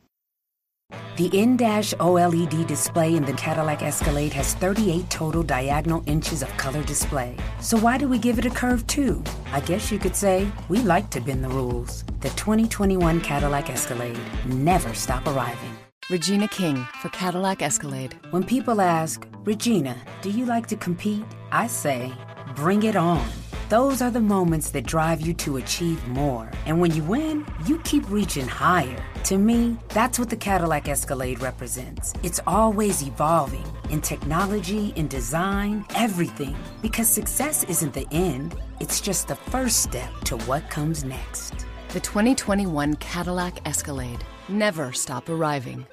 [1.16, 6.82] The in-dash OLED display in the Cadillac Escalade has 38 total diagonal inches of color
[6.84, 7.36] display.
[7.61, 9.22] So why do we give it a curve too?
[9.53, 12.05] I guess you could say we like to bend the rules.
[12.20, 15.76] The 2021 Cadillac Escalade never stop arriving.
[16.11, 18.18] Regina King for Cadillac Escalade.
[18.30, 21.24] When people ask, Regina, do you like to compete?
[21.53, 22.12] I say,
[22.57, 23.24] bring it on.
[23.73, 26.51] Those are the moments that drive you to achieve more.
[26.66, 29.03] And when you win, you keep reaching higher.
[29.25, 32.12] To me, that's what the Cadillac Escalade represents.
[32.23, 36.55] It's always evolving in technology, in design, everything.
[36.83, 41.64] Because success isn't the end, it's just the first step to what comes next.
[41.95, 44.23] The 2021 Cadillac Escalade.
[44.51, 45.87] Never stop arriving.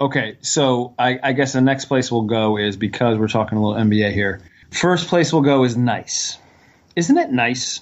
[0.00, 3.62] Okay, so I, I guess the next place we'll go is because we're talking a
[3.62, 4.40] little NBA here.
[4.70, 6.38] First place we'll go is nice.
[6.98, 7.80] Isn't it nice?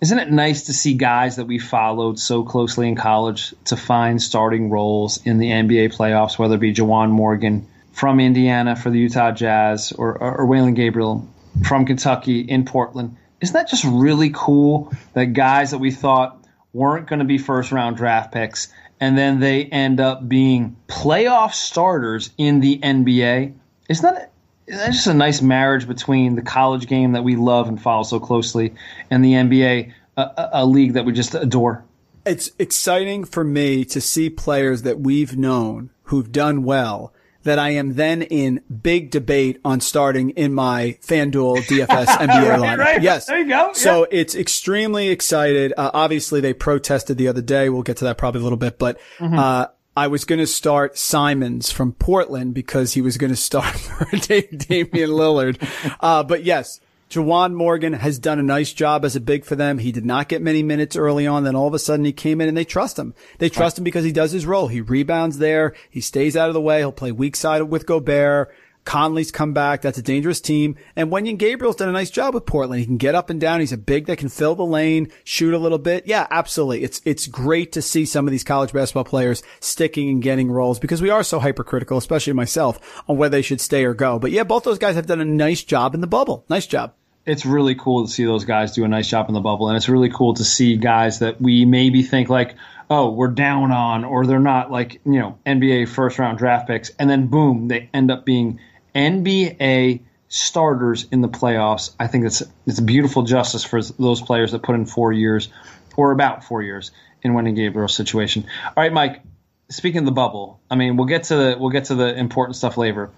[0.00, 4.20] Isn't it nice to see guys that we followed so closely in college to find
[4.20, 8.98] starting roles in the NBA playoffs, whether it be Juwan Morgan from Indiana for the
[8.98, 11.28] Utah Jazz or, or, or Wenyen Gabriel
[11.64, 13.16] from Kentucky in Portland?
[13.40, 17.70] Isn't that just really cool that guys that we thought weren't going to be first
[17.70, 18.66] round draft picks
[18.98, 23.54] and then they end up being playoff starters in the NBA?
[23.88, 24.32] Isn't that
[24.68, 28.18] that's just a nice marriage between the college game that we love and follow so
[28.20, 28.74] closely
[29.10, 31.84] and the NBA, a, a, league that we just adore.
[32.24, 37.12] It's exciting for me to see players that we've known who've done well
[37.44, 42.58] that I am then in big debate on starting in my FanDuel DFS NBA right,
[42.58, 42.78] lineup.
[42.78, 43.00] right.
[43.02, 43.26] Yes.
[43.26, 43.70] There you go.
[43.72, 44.18] So Yeah.
[44.20, 45.72] it's extremely excited.
[45.76, 47.68] Uh, obviously they protested the other day.
[47.68, 49.38] We'll get to that probably a little bit, but, Mhm.
[49.38, 53.74] uh, I was going to start Simons from Portland because he was going to start
[53.78, 55.56] for Damian Lillard.
[56.00, 59.78] Uh, but yes, Juwan Morgan has done a nice job as a big for them.
[59.78, 61.44] He did not get many minutes early on.
[61.44, 63.14] Then all of a sudden he came in and they trust him.
[63.38, 64.68] They trust him because he does his role.
[64.68, 65.72] He rebounds there.
[65.88, 66.80] He stays out of the way.
[66.80, 68.54] He'll play weak side with Gobert.
[68.86, 69.82] Conley's come back.
[69.82, 70.76] That's a dangerous team.
[70.94, 72.80] And Wenyen Gabriel's done a nice job with Portland.
[72.80, 73.60] He can get up and down.
[73.60, 76.06] He's a big that can fill the lane, shoot a little bit.
[76.06, 76.84] Yeah, absolutely.
[76.84, 80.78] It's, it's great to see some of these college basketball players sticking and getting roles
[80.78, 84.18] because we are so hypercritical, especially myself, on whether they should stay or go.
[84.18, 86.46] But yeah, both those guys have done a nice job in the bubble.
[86.48, 86.94] Nice job.
[87.26, 89.76] It's really cool to see those guys do a nice job in the bubble, and
[89.76, 92.54] it's really cool to see guys that we maybe think like,
[92.88, 96.90] oh, we're down on, or they're not like you know NBA first round draft picks,
[97.00, 98.60] and then boom, they end up being
[98.96, 101.94] NBA starters in the playoffs.
[102.00, 105.48] I think it's it's beautiful justice for those players that put in four years,
[105.96, 106.90] or about four years,
[107.22, 108.46] in Wenyen Gabriel's situation.
[108.64, 109.22] All right, Mike.
[109.68, 112.56] Speaking of the bubble, I mean, we'll get to the we'll get to the important
[112.56, 113.10] stuff later,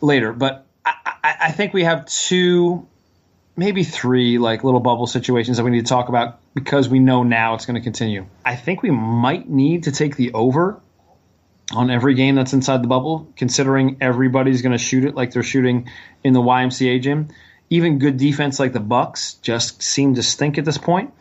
[0.00, 0.32] later.
[0.32, 2.86] But I, I, I think we have two,
[3.54, 7.22] maybe three, like little bubble situations that we need to talk about because we know
[7.22, 8.26] now it's going to continue.
[8.44, 10.80] I think we might need to take the over
[11.74, 15.42] on every game that's inside the bubble, considering everybody's going to shoot it like they're
[15.42, 15.88] shooting
[16.24, 17.28] in the YMCA gym.
[17.70, 21.12] Even good defense like the Bucks just seem to stink at this point.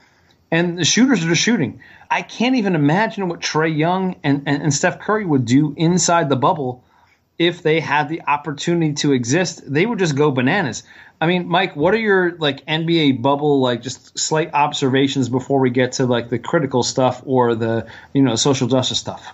[0.52, 1.82] And the shooters are just shooting.
[2.10, 6.28] I can't even imagine what Trae Young and, and, and Steph Curry would do inside
[6.28, 6.84] the bubble
[7.38, 9.62] if they had the opportunity to exist.
[9.72, 10.84] They would just go bananas.
[11.22, 15.70] I mean, Mike, what are your like NBA bubble like just slight observations before we
[15.70, 19.34] get to like the critical stuff or the you know social justice stuff?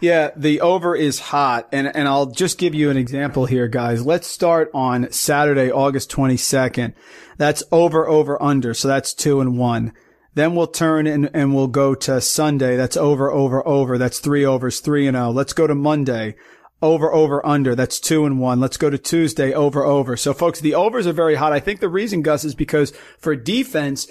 [0.00, 1.68] Yeah, the over is hot.
[1.72, 4.06] And, and I'll just give you an example here, guys.
[4.06, 6.94] Let's start on Saturday, August 22nd.
[7.36, 8.74] That's over, over, under.
[8.74, 9.92] So that's two and one.
[10.34, 12.76] Then we'll turn and, and we'll go to Sunday.
[12.76, 13.98] That's over, over, over.
[13.98, 15.30] That's three overs, three and oh.
[15.30, 16.36] Let's go to Monday.
[16.80, 17.74] Over, over, under.
[17.74, 18.60] That's two and one.
[18.60, 19.52] Let's go to Tuesday.
[19.52, 20.16] Over, over.
[20.16, 21.52] So folks, the overs are very hot.
[21.52, 24.06] I think the reason, Gus, is because for defense,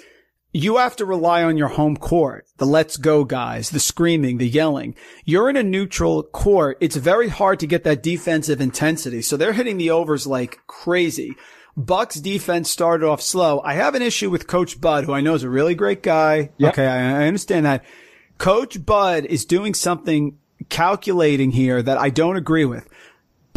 [0.58, 4.48] you have to rely on your home court, the let's go guys, the screaming, the
[4.48, 4.96] yelling.
[5.24, 6.78] You're in a neutral court.
[6.80, 9.22] It's very hard to get that defensive intensity.
[9.22, 11.36] So they're hitting the overs like crazy.
[11.76, 13.60] Bucks defense started off slow.
[13.60, 16.50] I have an issue with Coach Bud, who I know is a really great guy.
[16.58, 16.72] Yep.
[16.72, 16.86] Okay.
[16.88, 17.84] I, I understand that.
[18.38, 20.38] Coach Bud is doing something
[20.68, 22.88] calculating here that I don't agree with.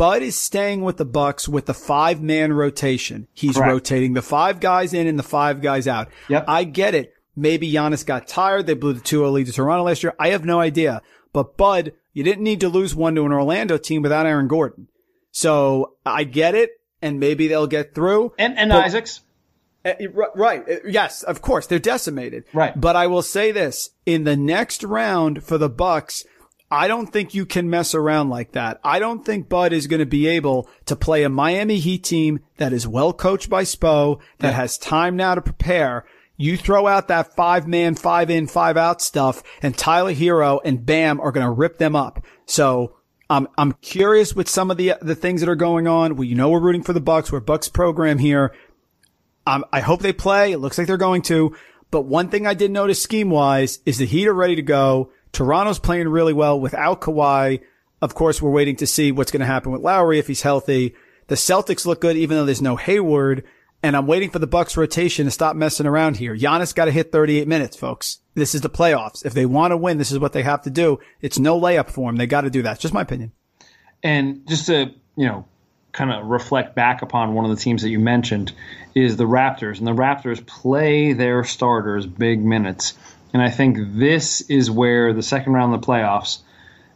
[0.02, 3.28] Bud is staying with the Bucks with the five man rotation.
[3.36, 3.72] He's Correct.
[3.72, 6.08] rotating the five guys in and the five guys out.
[6.28, 6.45] Yep.
[6.47, 7.14] I get it.
[7.36, 8.66] Maybe Giannis got tired.
[8.66, 10.16] They blew the 2-0 lead to Toronto last year.
[10.18, 11.04] I have no idea.
[11.34, 14.88] But Bud You didn't need to lose one to an Orlando team without Aaron Gordon.
[15.32, 18.34] So I get it, and maybe they'll get through.
[18.39, 19.22] And and But- Isaacs.
[19.86, 19.93] uh,
[20.36, 20.68] Right.
[20.68, 21.68] Uh, Yes, of course.
[21.68, 22.45] They're decimated.
[22.54, 22.74] Right.
[22.76, 23.91] But I will say this.
[24.08, 26.26] In the next round for the Bucks,
[26.72, 28.80] I don't think you can mess around like that.
[28.82, 32.39] I don't think Bud is going to be able to play a Miami Heat team
[32.57, 36.05] that is well coached by Spo, that has time now to prepare.
[36.38, 40.86] You throw out that five man, five in, five out stuff and Tyler Herro and
[40.86, 42.24] Bam are going to rip them up.
[42.45, 42.95] So
[43.30, 46.15] I'm, I'm curious with some of the, the things that are going on.
[46.15, 47.34] We, you know, we're rooting for the Bucks.
[47.34, 48.55] We're Bucks program here.
[49.45, 50.53] Um, I hope they play.
[50.53, 51.55] It looks like they're going to.
[51.91, 55.11] But one thing I did notice scheme wise is the Heat are ready to go.
[55.32, 57.61] Toronto's playing really well without Kawhi.
[58.01, 60.95] Of course, we're waiting to see what's going to happen with Lowry if he's healthy.
[61.27, 63.43] The Celtics look good even though there's no Hayward.
[63.84, 66.36] And I'm waiting for the Bucks rotation to stop messing around here.
[66.36, 68.19] Giannis got to hit 38 minutes, folks.
[68.36, 69.25] This is the playoffs.
[69.25, 70.99] If they want to win, this is what they have to do.
[71.19, 72.17] It's no layup for them.
[72.17, 72.73] They got to do that.
[72.73, 73.32] It's just my opinion.
[74.03, 75.45] And just to, you know,
[75.93, 78.53] kind of reflect back upon one of the teams that you mentioned
[78.93, 79.79] is the Raptors.
[79.79, 82.93] And the Raptors play their starters big minutes.
[83.34, 86.39] And I think this is where the second round of the playoffs,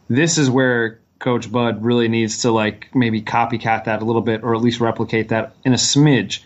[0.08, 4.42] this is where Coach Bud really needs to like maybe copycat that a little bit
[4.42, 6.40] or at least replicate that in a smidge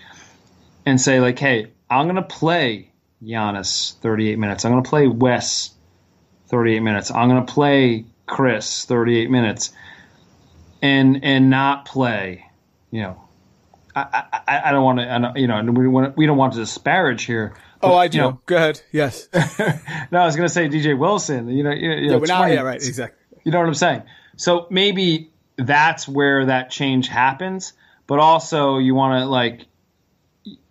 [0.87, 2.91] and say like, hey, I'm gonna play
[3.23, 4.65] Giannis 38 minutes.
[4.65, 5.71] I'm gonna play Wes
[6.49, 7.11] 38 minutes.
[7.11, 9.73] I'm gonna play Khris 38 minutes
[10.81, 12.47] and and not play,
[12.91, 13.25] you know.
[13.95, 17.25] I, I, I don't want to, you know, we, want we don't want to disparage
[17.25, 17.55] here.
[17.83, 18.19] Oh, I you do.
[18.19, 18.81] know, Go ahead.
[18.93, 19.29] Yes.
[20.11, 21.49] no, I was going to say DJ Wilson.
[21.49, 23.19] You know, you, you Yeah, know, but now- 20 yeah, right, exactly.
[23.45, 24.03] You know what I'm saying?
[24.37, 27.73] So maybe that's where that change happens.
[28.07, 29.67] But also, you want to like,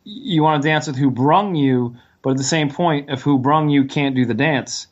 [0.04, 1.96] you want to dance with who brung you.
[2.22, 4.88] But at the same point, if who brung you can't do the dance,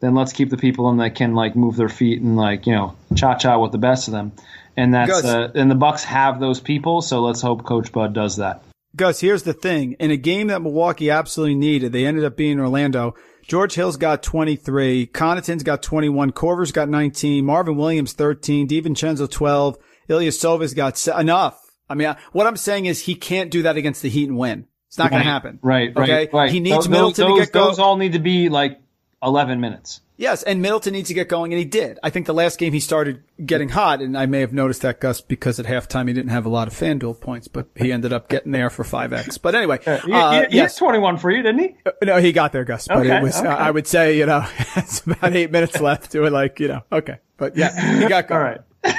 [0.00, 2.74] then let's keep the people in that can like move their feet and like you
[2.74, 4.32] know cha cha with the best of them.
[4.76, 7.00] And that's uh, and the Bucks have those people.
[7.02, 8.62] So let's hope Coach Bud does that.
[8.96, 9.92] Gus, here's the thing.
[10.00, 13.14] In a game that Milwaukee absolutely needed, they ended up being Orlando.
[13.46, 15.06] George Hill's got 23.
[15.06, 16.32] Connaughton's got 21.
[16.32, 17.44] Korver's got 19.
[17.44, 18.66] Marvin Williams 13.
[18.68, 19.76] DiVincenzo 12.
[20.08, 21.60] Ilyasova's got se- enough.
[21.88, 24.38] I mean, I- what I'm saying is he can't do that against the Heat and
[24.38, 24.66] win.
[24.88, 25.58] It's not going to happen.
[25.62, 25.92] Right.
[25.94, 26.10] Right.
[26.10, 26.28] Okay.
[26.32, 26.50] Right.
[26.50, 27.66] He needs Those- Middleton those, to get going.
[27.68, 28.78] Those all need to be like
[29.22, 30.00] 11 minutes.
[30.18, 31.98] Yes, and Middleton needs to get going, and he did.
[32.02, 34.98] I think the last game he started getting hot, and I may have noticed that,
[34.98, 38.14] Gus, because at halftime he didn't have a lot of FanDuel points, but he ended
[38.14, 39.38] up getting there for 5x.
[39.42, 40.78] But anyway, He, uh, he, he yes.
[40.78, 41.76] had 21 for you, didn't he?
[42.02, 43.46] No, he got there, Gus, but Okay, it was, okay.
[43.46, 44.46] I would say, you know,
[44.76, 47.18] it's about eight minutes left to it, like, you know, okay.
[47.36, 48.40] But yeah, he got going.
[48.40, 48.60] All right.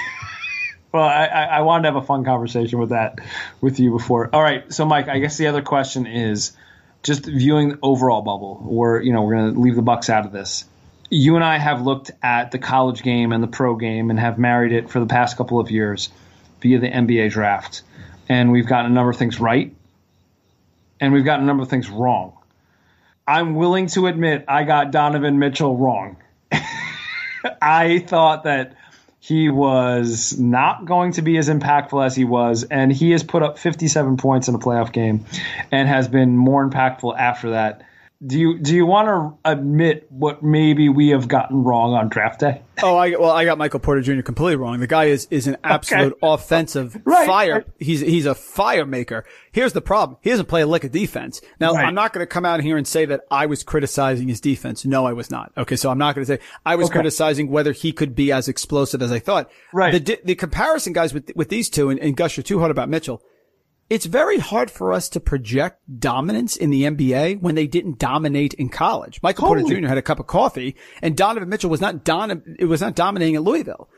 [0.94, 3.20] Well, I I wanted to have a fun conversation with that
[3.60, 4.30] with you before.
[4.34, 6.54] All right, so Mike, I guess the other question is
[7.08, 8.62] just viewing the overall bubble.
[8.62, 10.66] We're you know we're going to leave the Bucks out of this.
[11.10, 14.38] You and I have looked at the college game and the pro game and have
[14.38, 16.10] married it for the past couple of years
[16.62, 17.82] via the NBA draft,
[18.28, 19.74] and we've gotten a number of things right,
[21.00, 22.38] and we've gotten a number of things wrong.
[23.26, 26.18] I'm willing to admit I got Donovan Mitchell wrong.
[27.62, 28.76] I thought that
[29.28, 33.44] he was not going to be as impactful as he was, and he has put
[33.44, 35.26] up 57 points in a playoff game,
[35.70, 37.82] and has been more impactful after that.
[38.26, 42.40] Do you do you want to admit what maybe we have gotten wrong on draft
[42.40, 42.64] day?
[42.82, 44.24] Oh, I well, I got Michael Porter Jr.
[44.24, 44.80] completely wrong.
[44.80, 47.64] The guy is is an absolute oh, offensive fire.
[47.78, 49.24] He's he's a fire maker.
[49.52, 51.42] Here's the problem: he doesn't play a lick of defense.
[51.60, 51.86] Now, Right.
[51.86, 54.84] I'm not going to come out here and say that I was criticizing his defense.
[54.84, 55.52] No, I was not.
[55.56, 56.94] Okay, so I'm not going to say I was Okay.
[56.94, 59.52] criticizing whether he could be as explosive as I thought.
[59.72, 60.04] Right.
[60.04, 62.90] The the comparison, guys, with with these two, and, and Gus, you're too hard about
[62.90, 63.22] Mitchell.
[63.90, 68.54] It's very hard for us to project dominance in the NBA when they didn't dominate
[68.56, 69.22] in college.
[69.24, 69.88] Michael Porter Jr.
[69.88, 73.36] had a cup of coffee, and Donovan Mitchell was not don- it was not dominating
[73.36, 73.90] at Louisville.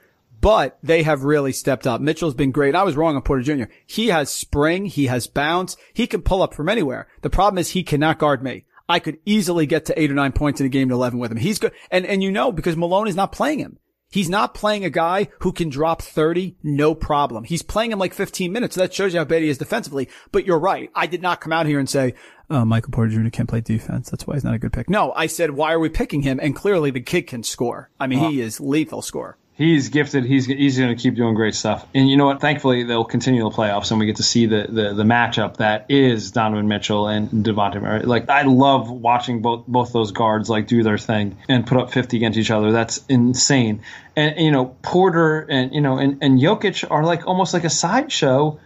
[0.42, 2.00] But they have really stepped up.
[2.00, 2.76] Mitchell's been great.
[2.76, 3.72] I was wrong on Porter Jr.
[3.86, 4.86] He has spring.
[4.86, 5.76] He has bounce.
[5.94, 7.08] He can pull up from anywhere.
[7.24, 8.64] The problem is he cannot guard me.
[8.88, 11.32] I could easily get to eight or nine points in a game to 11 with
[11.32, 11.38] him.
[11.38, 11.74] He's good.
[11.92, 13.80] And, and you know, because Malone is not playing him.
[14.12, 17.44] He's not playing a guy who can drop 30, no problem.
[17.44, 18.76] He's playing him like 15 minutes.
[18.76, 20.10] So that shows you how bad he is defensively.
[20.32, 20.90] But you're right.
[20.96, 22.16] I did not come out here and say,
[22.50, 23.30] oh, Michael Porter Jr.
[23.30, 24.10] can't play defense.
[24.10, 24.90] That's why he's not a good pick.
[24.90, 26.40] No, I said, why are we picking him?
[26.42, 27.90] And clearly the kid can score.
[28.00, 28.30] I mean, uh-huh.
[28.30, 29.38] he is lethal scorer.
[29.60, 30.24] He's gifted.
[30.24, 31.86] He's he's going to keep doing great stuff.
[31.94, 32.40] And you know what?
[32.40, 35.88] Thankfully, they'll continue the playoffs, and we get to see the the, the matchup that
[35.90, 38.04] is Donovan Mitchell and Devontae Murray.
[38.04, 41.92] Like I love watching both both those guards like do their thing and put up
[41.92, 42.72] 50 against each other.
[42.72, 43.82] That's insane.
[44.16, 47.70] And you know Porter and you know and and Jokic are like almost like a
[47.70, 48.62] sideshow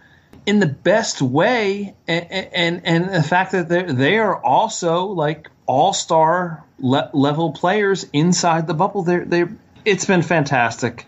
[0.46, 5.50] in the best way, and and, and the fact that they they are also like
[5.66, 9.02] all star le- level players inside the bubble.
[9.02, 9.46] They're they
[9.84, 11.06] it's been fantastic.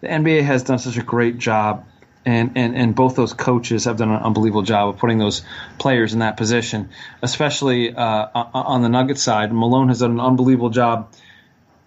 [0.00, 1.86] The NBA has done such a great job,
[2.24, 5.42] and, and, and both those coaches have done an unbelievable job of putting those
[5.78, 6.90] players in that position,
[7.22, 9.52] especially uh, on the Nuggets side.
[9.52, 11.12] Malone has done an unbelievable job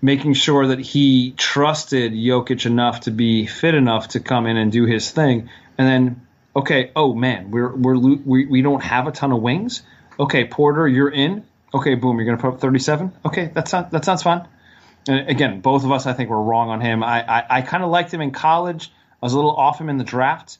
[0.02, 4.72] making sure that he trusted Jokic enough to be fit enough to come in and
[4.72, 9.12] do his thing, and then okay, oh man, we're we're we, we don't have a
[9.12, 9.82] ton of wings.
[10.20, 11.46] Okay, Porter, you're in.
[11.74, 13.12] Okay, boom, you're gonna put up 37.
[13.26, 14.48] Okay, that's not that sounds fun.
[15.08, 17.04] Again, both of us, I think, were wrong on him.
[17.04, 18.92] I I, I kind of liked him in college.
[19.22, 20.58] I was a little off him in the draft,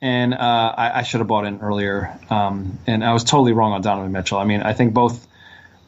[0.00, 0.36] and uh,
[0.76, 2.18] I, I should have bought in earlier.
[2.30, 4.38] Um, and I was totally wrong on Donovan Mitchell.
[4.38, 5.26] I mean, I think both.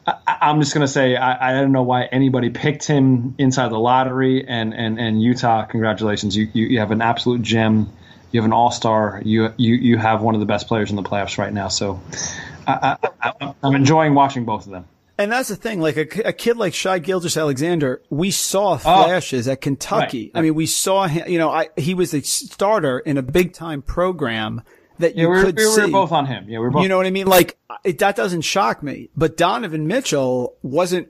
[0.05, 3.79] I, am just gonna say I, I don't know why anybody picked him inside the
[3.79, 4.45] lottery.
[4.45, 7.91] And and and Utah, congratulations, you you, you have an absolute gem.
[8.31, 9.21] You have an all star.
[9.23, 11.69] You you you have one of the best players in the playoffs right now.
[11.69, 12.01] So
[12.67, 14.85] I, I, I'm enjoying watching both of them.
[15.17, 18.77] And that's the thing, like a, a kid like Shai Gilgeous-Alexander, we saw oh.
[18.77, 20.31] flashes oh, at Kentucky.
[20.33, 20.39] Right.
[20.39, 23.53] I mean, we saw him, you know, I, he was a starter in a big
[23.53, 24.63] time program
[24.99, 25.81] that you yeah, could we see.
[25.81, 26.49] We were both on him.
[26.49, 26.83] Yeah, we are both.
[26.83, 27.27] You know what I mean?
[27.27, 31.09] Like it, that doesn't shock me, but Donovan Mitchell wasn't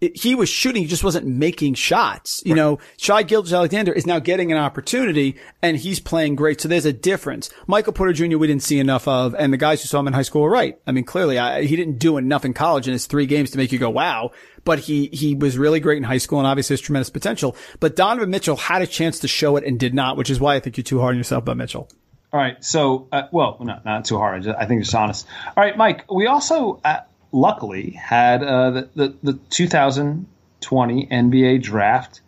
[0.00, 2.42] it, he was shooting, he just wasn't making shots.
[2.44, 2.56] You right.
[2.56, 6.60] know, Shai Gilgeous-Alexander is now getting an opportunity and he's playing great.
[6.60, 7.50] So there's a difference.
[7.66, 8.38] Michael Porter Jr.
[8.38, 10.50] we didn't see enough of, and the guys who saw him in high school were
[10.50, 10.78] right.
[10.86, 13.58] I mean, clearly, I, he didn't do enough in college in his three games to
[13.58, 14.32] make you go, wow.
[14.64, 17.56] But he, he was really great in high school and obviously has tremendous potential.
[17.78, 20.54] But Donovan Mitchell had a chance to show it and did not, which is why
[20.54, 21.88] I think you're too hard on yourself about Mitchell.
[22.32, 22.62] All right.
[22.64, 24.46] So, uh, well, no, not too hard.
[24.46, 25.26] I think just honest.
[25.56, 27.00] All right, Mike, we also, uh,
[27.32, 30.26] luckily had uh, the, the, the 2000
[30.60, 32.20] 20 NBA draft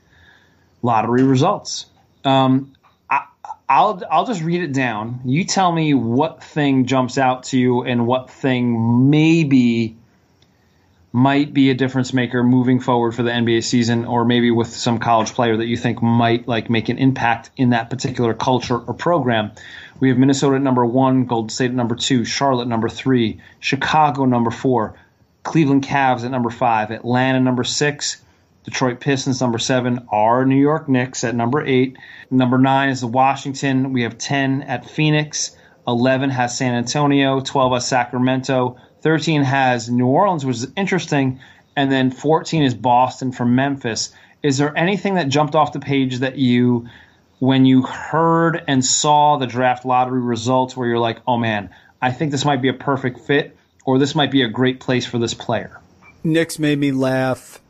[0.83, 1.87] lottery results.
[2.25, 2.73] Um,
[3.09, 3.27] I,
[3.69, 5.21] I'll I'll just read it down.
[5.25, 9.97] You tell me what thing jumps out to you and what thing maybe
[11.13, 14.99] might be a difference maker moving forward for the NBA season, or maybe with some
[14.99, 18.95] college player that you think might like make an impact in that particular culture or
[18.95, 19.53] program.
[20.01, 24.25] We have Minnesota at number one, Golden State at number two, Charlotte number three, Chicago
[24.25, 24.95] number four,
[25.43, 28.23] Cleveland Cavs at number five, Atlanta number six,
[28.65, 31.97] Detroit Pistons number seven, our New York Knicks at number eight.
[32.31, 33.93] Number nine is the Washington.
[33.93, 35.57] We have 10 at Phoenix.
[35.87, 37.41] 11 has San Antonio.
[37.41, 38.77] 12 has Sacramento.
[39.03, 41.41] 13 has New Orleans, which is interesting.
[41.77, 44.13] And then 14 is Boston from Memphis.
[44.43, 46.89] Is there anything that jumped off the page that you,
[47.39, 52.11] when you heard and saw the draft lottery results, where you're like, oh man, I
[52.13, 55.19] think this might be a perfect fit, or this might be a great place for
[55.19, 55.81] this player?
[56.25, 57.61] Knicks made me laugh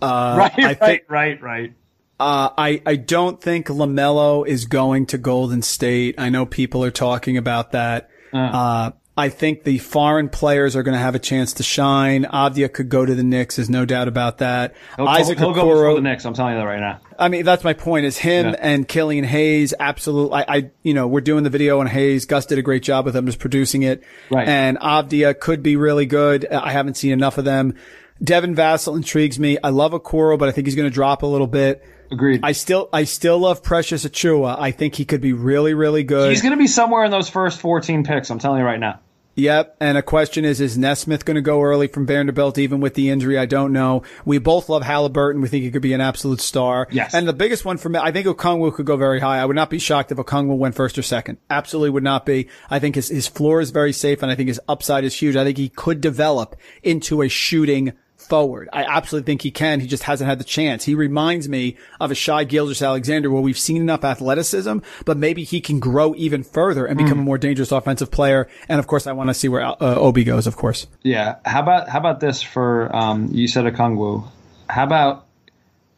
[0.00, 1.72] uh, right, I right, think, right, right.
[2.20, 6.16] Uh, I, I don't think LaMelo is going to Golden State.
[6.18, 8.10] I know people are talking about that.
[8.32, 12.22] Uh, uh I think the foreign players are going to have a chance to shine.
[12.22, 13.56] Avdija could go to the Knicks.
[13.56, 14.76] There's no doubt about that.
[14.94, 16.24] He'll, Isaac he'll, he'll go before the Knicks.
[16.24, 17.00] I'm telling you that right now.
[17.18, 18.56] I mean, that's my point is him yeah.
[18.60, 19.74] and Killian Hayes.
[19.80, 20.34] Absolutely.
[20.34, 22.26] I, I, you know, we're doing the video on Hayes.
[22.26, 24.04] Gus did a great job with him just producing it.
[24.30, 24.46] Right.
[24.46, 26.46] And Avdija could be really good.
[26.46, 27.74] I haven't seen enough of them.
[28.22, 29.58] Devin Vassell intrigues me.
[29.64, 31.84] I love Okoro, but I think he's going to drop a little bit.
[32.12, 32.40] Agreed.
[32.44, 34.56] I still, I still love Precious Achiuwa.
[34.60, 36.30] I think he could be really, really good.
[36.30, 38.30] He's going to be somewhere in those first 14 picks.
[38.30, 39.00] I'm telling you right now.
[39.38, 39.76] Yep.
[39.78, 43.08] And a question is, is Nesmith going to go early from Vanderbilt, even with the
[43.08, 43.38] injury?
[43.38, 44.02] I don't know.
[44.24, 45.40] We both love Halliburton.
[45.40, 46.88] We think he could be an absolute star.
[46.90, 47.14] Yes.
[47.14, 49.38] And the biggest one for me, I think Okongwu could go very high.
[49.38, 51.38] I would not be shocked if Okongwu went first or second.
[51.48, 52.48] Absolutely would not be.
[52.68, 55.36] I think his, his floor is very safe and I think his upside is huge.
[55.36, 57.92] I think he could develop into a shooting
[58.28, 58.68] forward.
[58.72, 59.80] I absolutely think he can.
[59.80, 60.84] He just hasn't had the chance.
[60.84, 65.60] He reminds me of a Shai Gilgeous-Alexander where we've seen enough athleticism, but maybe he
[65.60, 67.22] can grow even further and become mm.
[67.22, 68.48] a more dangerous offensive player.
[68.68, 70.86] And of course, I want to see where uh, Obi goes, of course.
[71.02, 71.36] Yeah.
[71.44, 74.28] How about, how about this for, um, you said a Okongwu.
[74.68, 75.26] How about,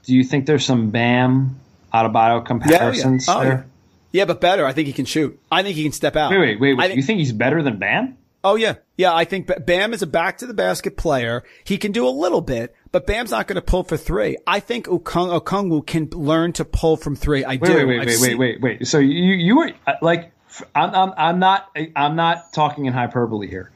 [0.05, 1.61] do you think there's some Bam
[1.93, 3.39] Adebayo comparisons yeah, yeah.
[3.39, 3.67] Oh, there?
[4.13, 4.21] Yeah.
[4.21, 4.25] yeah.
[4.25, 4.65] but better.
[4.65, 5.39] I think he can shoot.
[5.51, 6.31] I think he can step out.
[6.31, 6.75] Wait, wait, wait.
[6.75, 6.87] wait.
[6.87, 8.17] Think, you think he's better than Bam?
[8.43, 8.77] Oh yeah.
[8.97, 11.43] Yeah, I think Bam is a back to the basket player.
[11.65, 14.37] He can do a little bit, but Bam's not going to pull for three.
[14.47, 17.45] I think Okong, Okongwu can learn to pull from three.
[17.45, 17.87] I wait, do.
[17.87, 18.87] Wait, wait, wait, wait, wait, wait.
[18.87, 20.33] So you, you were uh, like,
[20.75, 23.71] I'm, I'm, I'm not, I'm not talking in hyperbole here.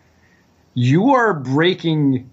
[0.74, 2.30] You are breaking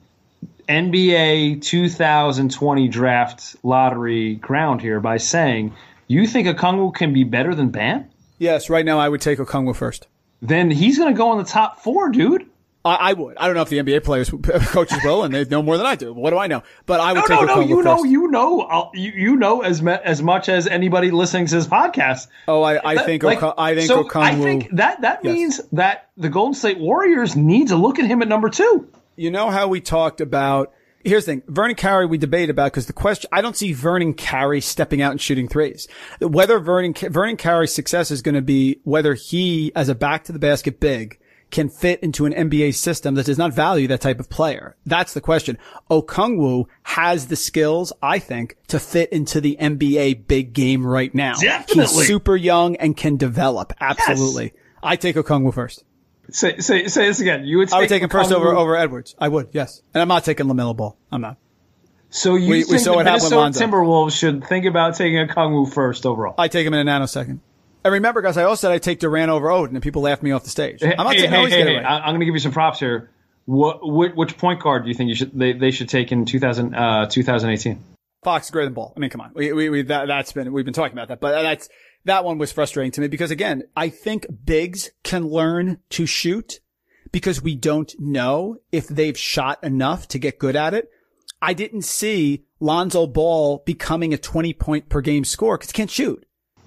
[0.67, 5.73] NBA 2020 draft lottery ground here by saying
[6.07, 8.09] you think Okongwu can be better than Bam?
[8.38, 10.07] Yes, right now I would take Okongwu first
[10.42, 12.48] then he's going to go in the top four, dude.
[12.84, 13.38] I, I, would.
[13.38, 14.30] I don't know if the NBA players,
[14.72, 16.14] coaches will, and they know more than I do.
[16.14, 16.64] What do I know?
[16.88, 17.62] But I would no, take no, no.
[17.62, 18.10] You know, first.
[18.10, 21.68] you know, I'll, you you know as me, as much as anybody listening to his
[21.68, 22.28] podcast.
[22.48, 25.34] Oh, I, I that, think like, I think so I think that that yes.
[25.34, 28.89] means that the Golden State Warriors need to look at him at number two.
[29.16, 30.74] You know how we talked about
[31.04, 31.43] here's the thing.
[31.47, 35.12] Vernon Carey, we debate about because the question, I don't see Vernon Carey stepping out
[35.12, 35.88] and shooting threes.
[36.20, 40.32] Whether Vernon, Vernon Carey's success is going to be whether he, as a back to
[40.32, 41.20] the basket big,
[41.52, 44.78] can fit into an NBA system that does not value that type of player.
[44.86, 45.58] That's the question.
[45.89, 51.36] Okongwu has the skills, I think, to fit into the NBA big game right now.
[51.36, 51.84] Definitely.
[51.84, 53.74] He's super young and can develop.
[53.80, 54.54] Absolutely.
[54.82, 55.84] I take Okongwu first.
[56.32, 57.45] Say, say, say this again.
[57.45, 59.15] You would take I would take him first over, over Edwards.
[59.19, 59.82] I would, yes.
[59.93, 60.97] And I'm not taking LaMelo Ball.
[61.11, 61.38] I'm not.
[62.09, 65.25] So you We- we saw the what happened with Minnesota Timberwolves should think about taking
[65.27, 66.36] Okongwu first overall?
[66.38, 67.39] I take him in a nanosecond.
[67.84, 70.32] And remember, guys, I also said I take Durant over Oden, and people laughed me
[70.32, 70.84] off the stage.
[70.84, 71.77] I'm not hey, saying hey, always hey, get hey.
[71.84, 73.09] I- I'm going to give you some props here.
[73.45, 76.25] What, which, which point guard do you think you should they, they should take in
[76.25, 77.84] 2000, uh, 2018?
[78.23, 78.93] Fox greater than Ball.
[78.95, 79.32] I mean, come on.
[79.34, 81.69] We, we, we, that, that's been, we've been talking about that, but that's,
[82.06, 86.60] that one was frustrating to me because again, I think bigs can learn to shoot
[87.12, 90.89] because we don't know if they've shot enough to get good at it.
[91.41, 95.89] I didn't see Lonzo Ball becoming a 20 point per game scorer because he can't
[95.89, 96.26] shoot.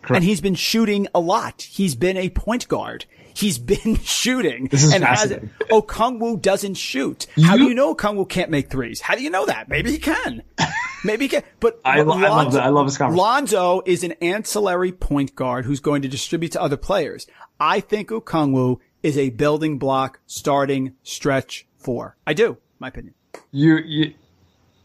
[0.09, 1.63] And he's been shooting a lot.
[1.63, 3.07] He's been a point guard.
[3.33, 4.69] He's been shooting.
[4.69, 5.51] This is and has fascinating.
[5.71, 7.27] Okongwu doesn't shoot.
[7.43, 9.01] How do you know Okongwu can't make threes?
[9.01, 9.69] How do you know that?
[9.69, 10.43] Maybe he can.
[11.05, 11.43] Maybe can.
[11.61, 12.63] But I lo- I love that.
[12.63, 13.23] I love this conversation.
[13.23, 17.27] Lonzo is an ancillary point guard who's going to distribute to other players.
[17.61, 22.17] I think Okongwu is a building block starting stretch four.
[22.27, 23.15] I do, my opinion.
[23.53, 24.15] You, you,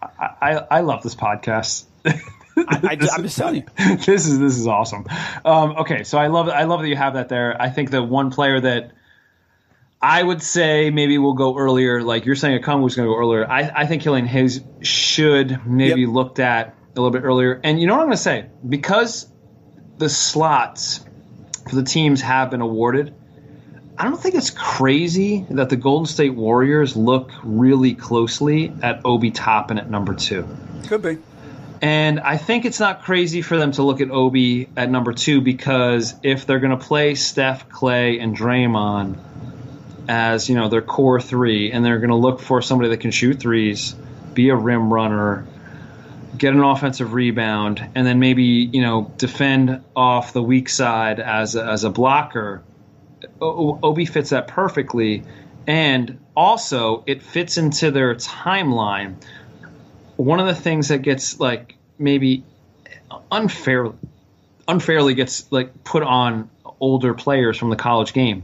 [0.02, 1.86] I, I, I love this podcast.
[2.06, 3.64] I, am just telling you.
[4.06, 5.06] this is this is awesome.
[5.46, 7.60] Um, okay, so I love I love that you have that there.
[7.60, 8.92] I think the one player that
[10.02, 13.50] I would say maybe we'll go earlier, like you're saying, Okongwu's going to go earlier.
[13.50, 17.60] I, I think Killian Hayes should maybe looked at a little bit earlier.
[17.64, 18.46] And you know what I'm going to say?
[18.68, 19.28] Because
[19.98, 21.04] the slots
[21.68, 23.14] for the teams have been awarded,
[23.98, 29.32] I don't think it's crazy that the Golden State Warriors look really closely at Obi
[29.32, 30.48] Toppin at number two.
[30.88, 31.18] Could be.
[31.82, 35.42] And I think it's not crazy for them to look at Obi at number two
[35.42, 39.18] because if they're going to play Steph, Clay, and Draymond
[40.10, 43.12] as you know their core three, and they're going to look for somebody that can
[43.12, 43.94] shoot threes,
[44.34, 45.46] be a rim runner,
[46.36, 51.56] get an offensive rebound, and then maybe you know defend off the weak side as
[51.56, 52.64] a, as a blocker.
[53.40, 55.24] Obi fits that perfectly,
[55.68, 59.16] and also it fits into their timeline
[60.20, 62.44] one of the things that gets like maybe
[63.32, 63.96] unfairly
[64.68, 66.50] unfairly gets like put on
[66.82, 68.44] older players from the college game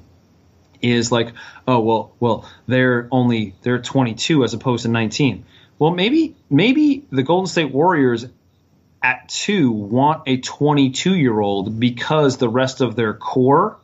[0.81, 1.33] is like
[1.67, 5.45] oh well well they're only they're 22 as opposed to 19
[5.79, 8.27] well maybe maybe the golden state warriors
[9.01, 13.77] at 2 want a 22 year old because the rest of their core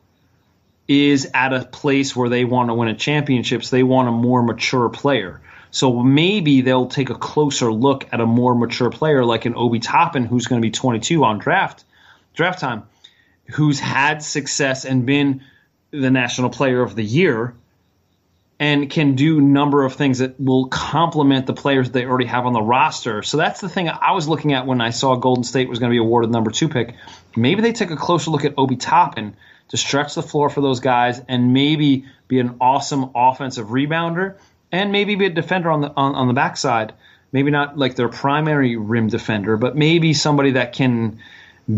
[0.87, 4.11] is at a place where they want to win a championship so they want a
[4.11, 5.41] more mature player.
[5.69, 9.79] So maybe they'll take a closer look at a more mature player like an Obi
[9.79, 11.85] Toppin, who's going to be 22 on draft
[12.33, 12.83] draft time,
[13.53, 15.43] who's had success and been
[15.91, 17.53] the national player of the year,
[18.59, 22.53] and can do number of things that will complement the players they already have on
[22.53, 23.23] the roster.
[23.23, 25.89] So that's the thing I was looking at when I saw Golden State was going
[25.89, 26.93] to be awarded number two pick.
[27.35, 29.35] Maybe they take a closer look at Obi Toppin
[29.69, 34.35] to stretch the floor for those guys and maybe be an awesome offensive rebounder
[34.71, 36.93] and maybe be a defender on the on, on the backside.
[37.31, 41.19] Maybe not like their primary rim defender, but maybe somebody that can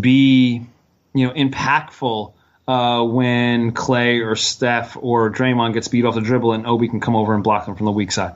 [0.01, 0.65] be,
[1.13, 2.33] you know, impactful
[2.67, 6.99] uh, when Clay or Steph or Draymond gets beat off the dribble and Obi can
[6.99, 8.35] come over and block them from the weak side.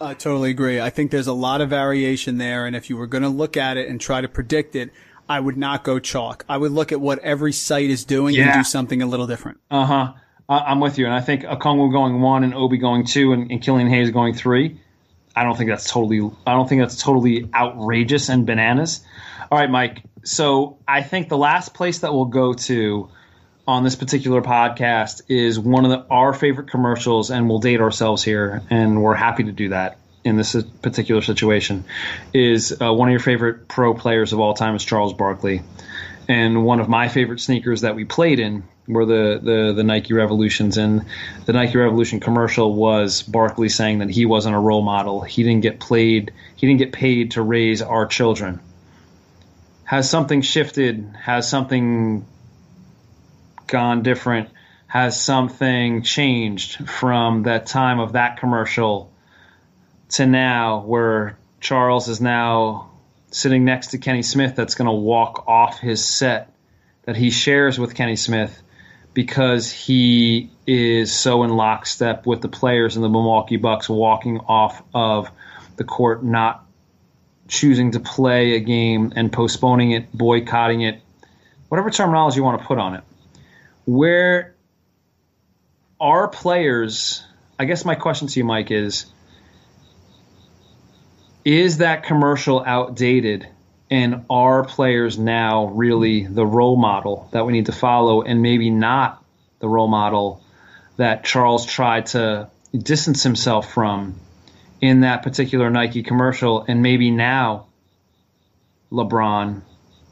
[0.00, 0.80] I totally agree.
[0.80, 3.56] I think there's a lot of variation there, and if you were going to look
[3.58, 4.90] at it and try to predict it,
[5.28, 6.44] I would not go chalk.
[6.48, 9.60] I would look at what every site is doing and do something a little different.
[9.70, 10.12] Uh huh.
[10.48, 13.62] I'm with you, and I think Okongwu going one and Obi going two and, and
[13.62, 14.80] Killian Hayes going three.
[15.36, 16.28] I don't think that's totally.
[16.44, 19.04] I don't think that's totally outrageous and bananas.
[19.52, 20.02] All right, Mike.
[20.24, 23.08] So I think the last place that we'll go to
[23.70, 28.24] on this particular podcast is one of the, our favorite commercials, and we'll date ourselves
[28.24, 31.84] here, and we're happy to do that in this particular situation.
[32.34, 35.62] Is uh, one of your favorite pro players of all time is Charles Barkley,
[36.28, 40.14] and one of my favorite sneakers that we played in were the, the, the Nike
[40.14, 40.76] Revolutions.
[40.76, 41.06] And
[41.46, 45.20] the Nike Revolution commercial was Barkley saying that he wasn't a role model.
[45.20, 46.32] He didn't get played.
[46.56, 48.58] He didn't get paid to raise our children.
[49.84, 51.14] Has something shifted?
[51.22, 52.26] Has something
[53.70, 54.50] gone different?
[54.86, 59.12] Has something changed from that time of that commercial
[60.10, 62.90] to now, where Charles is now
[63.30, 66.52] sitting next to Kenny Smith that's going to walk off his set
[67.04, 68.60] that he shares with Kenny Smith
[69.14, 74.82] because he is so in lockstep with the players in the Milwaukee Bucks walking off
[74.94, 75.30] of
[75.76, 76.66] the court not
[77.48, 81.00] choosing to play a game and postponing it, boycotting it,
[81.68, 83.04] whatever terminology you want to put on it.
[83.84, 84.54] Where
[86.00, 87.22] are players,
[87.58, 89.06] I guess my question to you, Mike, is
[91.44, 93.48] is that commercial outdated?
[93.90, 98.70] And are players now really the role model that we need to follow and maybe
[98.70, 99.24] not
[99.58, 100.42] the role model
[100.96, 104.14] that Charles tried to distance himself from
[104.80, 106.64] in that particular Nike commercial?
[106.68, 107.66] And maybe now
[108.92, 109.62] LeBron,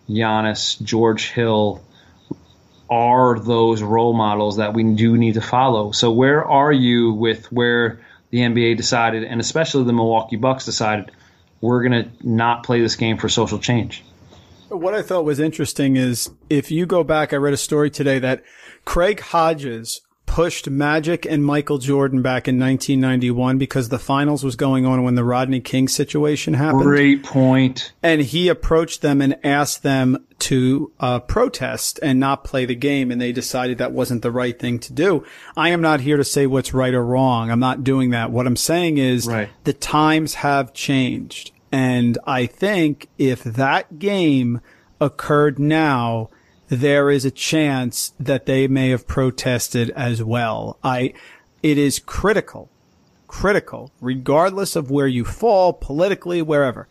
[0.09, 1.81] Giannis, George Hill
[2.91, 5.93] are those role models that we do need to follow.
[5.93, 11.11] So, where are you with where the NBA decided, and especially the Milwaukee Bucks decided,
[11.61, 14.05] we're going to not play this game for social change?
[14.69, 18.19] What I thought was interesting is if you go back, I read a story today
[18.19, 18.43] that
[18.85, 20.03] Craig Hodges
[20.39, 25.17] pushed Magic and Michael Jordan back in 1991 because the finals was going on when
[25.17, 26.85] the Rodney King situation happened.
[26.85, 27.93] Great point.
[28.05, 33.11] And he approached them and asked them to uh, protest and not play the game,
[33.11, 35.27] and they decided that wasn't the right thing to do.
[35.57, 37.51] I am not here to say what's right or wrong.
[37.51, 38.31] I'm not doing that.
[38.31, 39.49] What I'm saying is right.
[39.65, 41.51] the times have changed.
[41.73, 44.61] And I think if that game
[45.01, 46.31] occurred now,
[46.69, 50.79] there is a chance that they may have protested as well.
[50.83, 51.15] I,
[51.63, 52.69] it is critical,
[53.27, 56.89] critical, regardless of where you fall politically, wherever.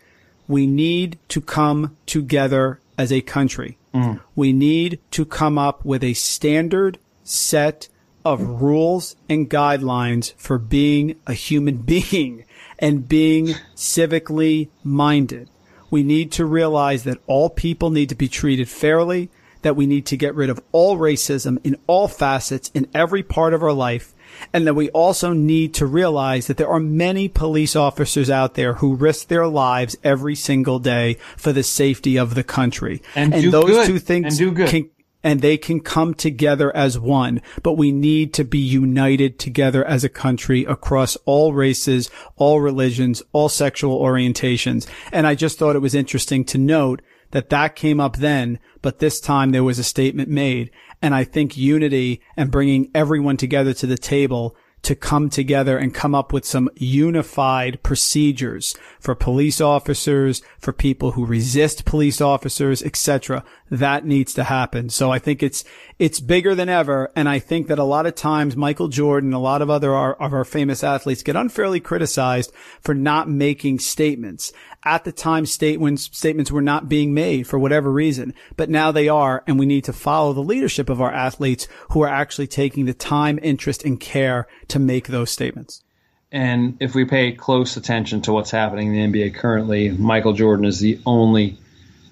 [0.47, 3.78] We need to come together as a country.
[3.93, 4.21] Mm.
[4.36, 7.89] We need to come up with a standard set
[8.25, 12.45] of rules and guidelines for being a human being
[12.80, 15.49] and being civically minded.
[15.89, 19.30] We need to realize that all people need to be treated fairly,
[19.68, 23.53] that we need to get rid of all racism in all facets in every part
[23.53, 24.13] of our life.
[24.53, 28.76] And that we also need to realize that there are many police officers out there
[28.76, 33.01] who risk their lives every single day for the safety of the country.
[33.13, 33.88] And do those good.
[33.88, 34.70] two things And do good.
[34.70, 34.89] can
[35.24, 40.05] and they can come together as one, but we need to be united together as
[40.05, 44.88] a country across all races, all religions, all sexual orientations.
[45.11, 47.01] And I just thought it was interesting to note
[47.32, 50.71] that that came up then, but this time there was a statement made.
[51.01, 55.93] And I think unity and bringing everyone together to the table to come together and
[55.93, 62.82] come up with some unified procedures for police officers, for people who resist police officers,
[62.84, 63.43] etc.
[63.69, 64.89] That needs to happen.
[64.89, 65.65] So I think it's,
[65.99, 67.11] it's bigger than ever.
[67.15, 70.13] And I think that a lot of times Michael Jordan, a lot of other our,
[70.13, 74.53] of our famous athletes get unfairly criticized for not making statements.
[74.88, 79.09] At the time, statements, statements were not being made for whatever reason, but now they
[79.09, 79.43] are.
[79.45, 82.93] And we need to follow the leadership of our athletes who are actually taking the
[82.93, 85.84] time, interest, and care to make those statements.
[86.31, 90.64] And if we pay close attention to what's happening in the NBA currently, Michael Jordan
[90.64, 91.57] is the only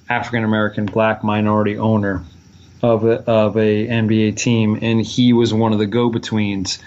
[0.09, 2.25] African American black minority owner
[2.83, 6.79] of a, of a NBA team, and he was one of the go betweens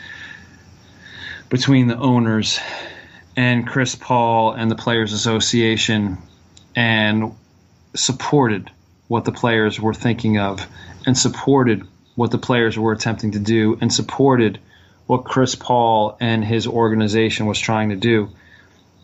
[1.48, 2.60] between the owners
[3.38, 6.18] and Chris Paul and the Players Association,
[6.74, 7.36] and
[7.94, 8.68] supported
[9.06, 10.66] what the players were thinking of,
[11.06, 11.86] and supported
[12.16, 14.58] what the players were attempting to do, and supported
[15.06, 18.28] what Chris Paul and his organization was trying to do.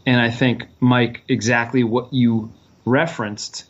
[0.05, 2.52] And I think, Mike, exactly what you
[2.85, 3.66] referenced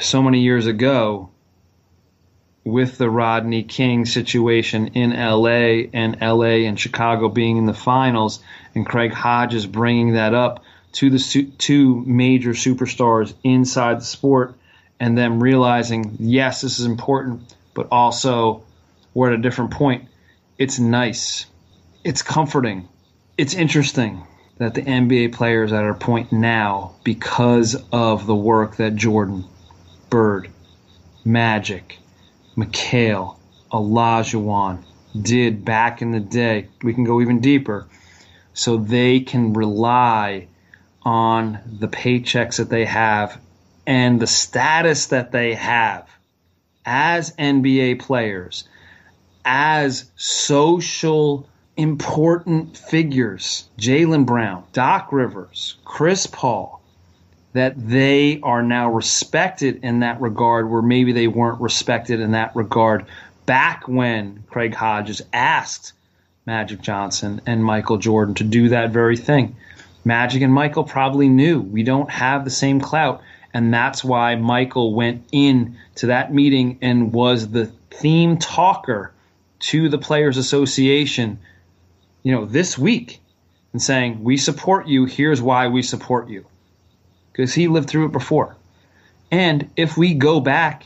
[0.00, 1.30] so many years ago
[2.68, 8.40] with the Rodney King situation in LA and LA and Chicago being in the finals,
[8.74, 10.62] and Craig Hodges bringing that up
[10.92, 14.54] to the su- two major superstars inside the sport,
[15.00, 18.62] and them realizing, yes, this is important, but also
[19.14, 20.06] we're at a different point.
[20.58, 21.46] It's nice,
[22.04, 22.86] it's comforting,
[23.38, 24.26] it's interesting
[24.58, 29.44] that the NBA players at our point now because of the work that Jordan,
[30.10, 30.50] Bird,
[31.24, 31.98] Magic,
[32.58, 33.36] McHale,
[33.70, 34.82] Olajuwon
[35.22, 36.66] did back in the day.
[36.82, 37.86] We can go even deeper.
[38.52, 40.48] So they can rely
[41.02, 43.40] on the paychecks that they have
[43.86, 46.08] and the status that they have
[46.84, 48.64] as NBA players,
[49.44, 56.77] as social important figures, Jaylen Brown, Doc Rivers, Chris Paul,
[57.52, 62.54] that they are now respected in that regard where maybe they weren't respected in that
[62.54, 63.06] regard
[63.46, 65.94] back when Craig Hodges asked
[66.46, 69.56] Magic Johnson and Michael Jordan to do that very thing.
[70.04, 73.22] Magic and Michael probably knew we don't have the same clout,
[73.52, 79.12] and that's why Michael went in to that meeting and was the theme talker
[79.60, 81.38] to the Players Association,
[82.22, 83.20] you know, this week
[83.72, 86.46] and saying, We support you, here's why we support you.
[87.38, 88.56] Because he lived through it before.
[89.30, 90.82] And if we go back,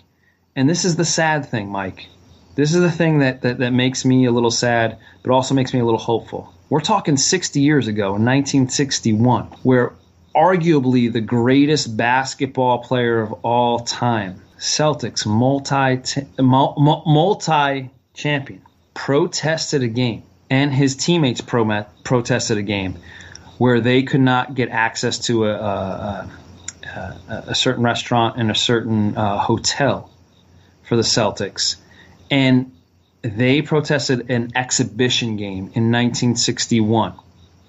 [0.55, 2.09] and this is the sad thing, Mike,
[2.57, 5.73] this is the thing that, that, that makes me a little sad, but also makes
[5.73, 6.53] me a little hopeful.
[6.69, 9.95] We're talking 60 years ago, in 1961, where
[10.37, 18.61] arguably the greatest basketball player of all time, Celtics multi multi champion,
[18.93, 22.99] protested a game, and his teammates pro- protested a game
[23.57, 26.31] where they could not get access to a, a,
[26.97, 30.11] a, certain restaurant and a certain uh, hotel
[30.85, 31.77] for the Celtics,
[32.31, 32.73] and
[33.23, 37.15] they protested an exhibition game in 1961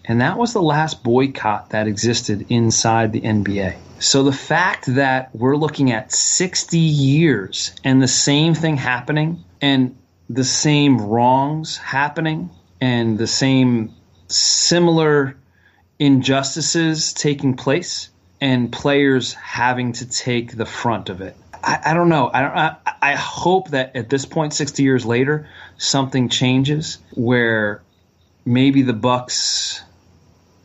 [0.05, 3.77] and that was the last boycott that existed inside the NBA.
[3.99, 9.97] So the fact that we're looking at 60 years and the same thing happening and
[10.29, 12.49] the same wrongs happening
[12.81, 13.93] and the same
[14.27, 15.37] similar
[15.99, 18.09] injustices taking place
[18.43, 21.33] and players having to take the front of it.
[21.63, 22.29] I, I don't know.
[22.31, 25.47] I, don't, I, I hope that at this point, 60 years later,
[25.77, 27.81] something changes where
[28.45, 29.81] maybe the Bucks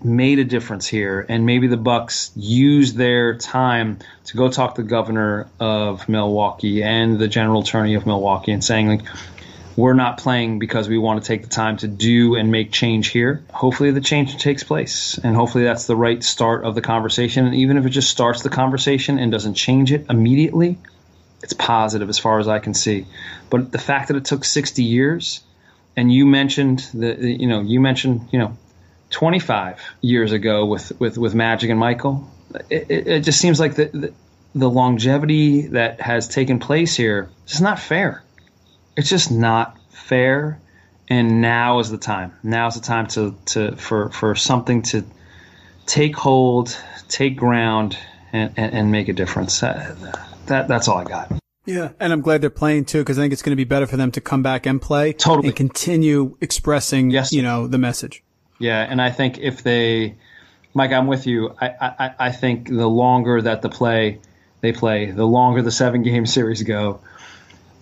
[0.03, 4.83] made a difference here, and maybe the Bucks used their time to go talk to
[4.83, 9.03] the governor of Milwaukee and the general attorney of Milwaukee, and saying like,
[9.79, 13.11] we're not playing because we want to take the time to do and make change
[13.11, 13.45] here.
[13.53, 17.47] Hopefully, the change takes place, and hopefully, that's the right start of the conversation.
[17.47, 20.79] And even if it just starts the conversation and doesn't change it immediately,
[21.45, 23.07] it's positive as far as I can see.
[23.51, 25.45] But the fact that it took 60 years,
[25.97, 28.57] and you mentioned that you know, you mentioned, you know,
[29.11, 32.29] 25 years ago with, with, with Magic and Michael.
[32.69, 34.13] It, it, it just seems like the, the,
[34.57, 38.25] the longevity that has taken place here is not fair.
[38.99, 40.61] It's just not fair.
[41.09, 42.35] And now is the time.
[42.43, 45.05] Now is the time to, to for, for something to
[45.87, 46.77] take hold,
[47.09, 47.97] take ground,
[48.33, 49.61] and, and, and make a difference.
[49.61, 49.97] That,
[50.47, 51.33] that, that's all I got.
[51.65, 53.87] Yeah, and I'm glad they're playing too because I think it's going to be better
[53.87, 57.79] for them to come back and play, totally, and continue expressing, yes, you know, the
[57.79, 58.23] message.
[58.59, 60.17] Yeah, and I think if they,
[60.75, 61.55] Mike, I'm with you.
[61.61, 64.19] I, I, I think the longer that the play
[64.61, 67.01] they play, the longer the seven game series go,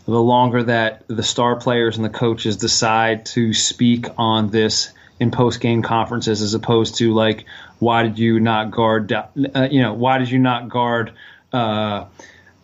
[0.06, 5.30] the longer that the star players and the coaches decide to speak on this in
[5.30, 7.44] post game conferences, as opposed to like,
[7.78, 9.28] why did you not guard, uh,
[9.70, 11.12] you know, why did you not guard,
[11.52, 12.04] uh,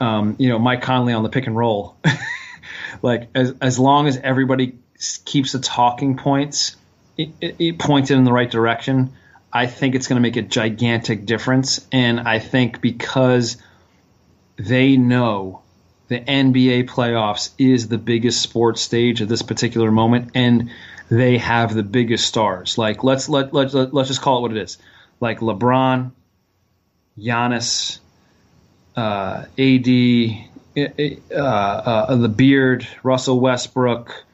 [0.00, 1.96] um, you know, Mike Conley on the pick and roll?
[3.02, 4.78] like, as as long as everybody
[5.24, 6.76] keeps the talking points
[7.16, 9.12] it, it, pointed in the right direction.
[9.52, 11.86] I think it's going to make a gigantic difference.
[11.92, 13.56] And I think because
[14.56, 15.61] they know
[16.08, 20.70] the NBA playoffs is the biggest sports stage at this particular moment, and
[21.10, 22.78] they have the biggest stars.
[22.78, 24.78] Like let's let let, let let's just call it what it is.
[25.20, 26.10] Like LeBron,
[27.18, 27.98] Giannis,
[28.96, 29.88] uh, AD,
[30.76, 34.24] uh, uh, the Beard, Russell Westbrook,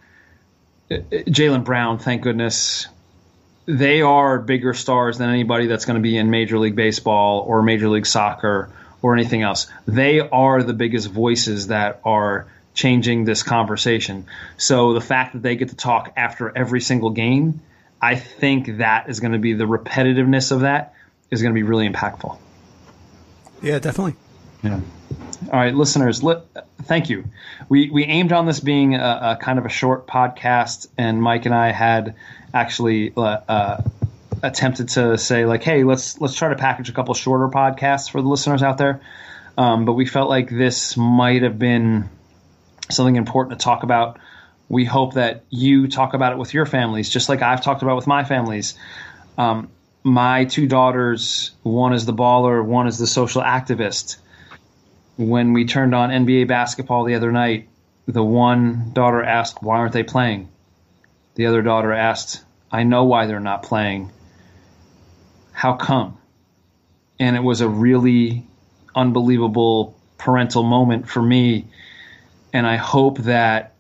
[0.91, 2.87] Jaylen Brown, thank goodness.
[3.67, 7.63] They are bigger stars than anybody that's going to be in Major League Baseball or
[7.63, 8.71] Major League Soccer
[9.03, 9.67] or anything else.
[9.87, 14.27] They are the biggest voices that are changing this conversation.
[14.57, 17.61] So the fact that they get to talk after every single game,
[18.01, 20.95] I think that is going to be the repetitiveness of that
[21.31, 22.39] is going to be really impactful.
[23.63, 24.15] Yeah, definitely.
[24.63, 24.81] Yeah.
[25.53, 26.43] All right, listeners, let,
[26.83, 27.25] thank you.
[27.69, 28.99] We we aimed on this being a,
[29.39, 32.17] a, kind of a short podcast, and Mike and I had
[32.53, 33.83] actually uh, uh,
[34.43, 38.21] attempted to say like, hey, let's let's try to package a couple shorter podcasts for
[38.23, 39.01] the listeners out there.
[39.57, 42.09] Um, but we felt like this might have been
[42.91, 44.19] something important to talk about.
[44.69, 47.97] We hope that you talk about it with your families, just like I've talked about
[47.97, 48.75] with my families.
[49.37, 49.71] Um,
[50.05, 54.19] my two daughters, one is the baller, one is the social activist
[55.19, 57.69] when we turned on NBA basketball the other night,
[58.07, 60.49] the one daughter asked, Why aren't they playing?
[61.35, 64.11] The other daughter asked, I know why they're not playing.
[65.59, 66.17] How come?
[67.19, 68.47] And it was a really
[68.95, 71.67] unbelievable parental moment for me.
[72.53, 73.75] And I hope that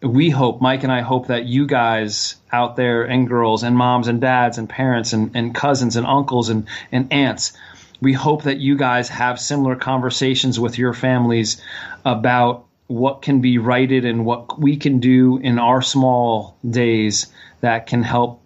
[0.00, 4.08] we hope, Mike and I hope that you guys out there and girls and moms
[4.08, 7.52] and dads and parents and, and cousins and uncles and, and aunts
[8.00, 11.62] we hope that you guys have similar conversations with your families
[12.04, 17.28] about what can be righted and what we can do in our small days
[17.60, 18.42] that can help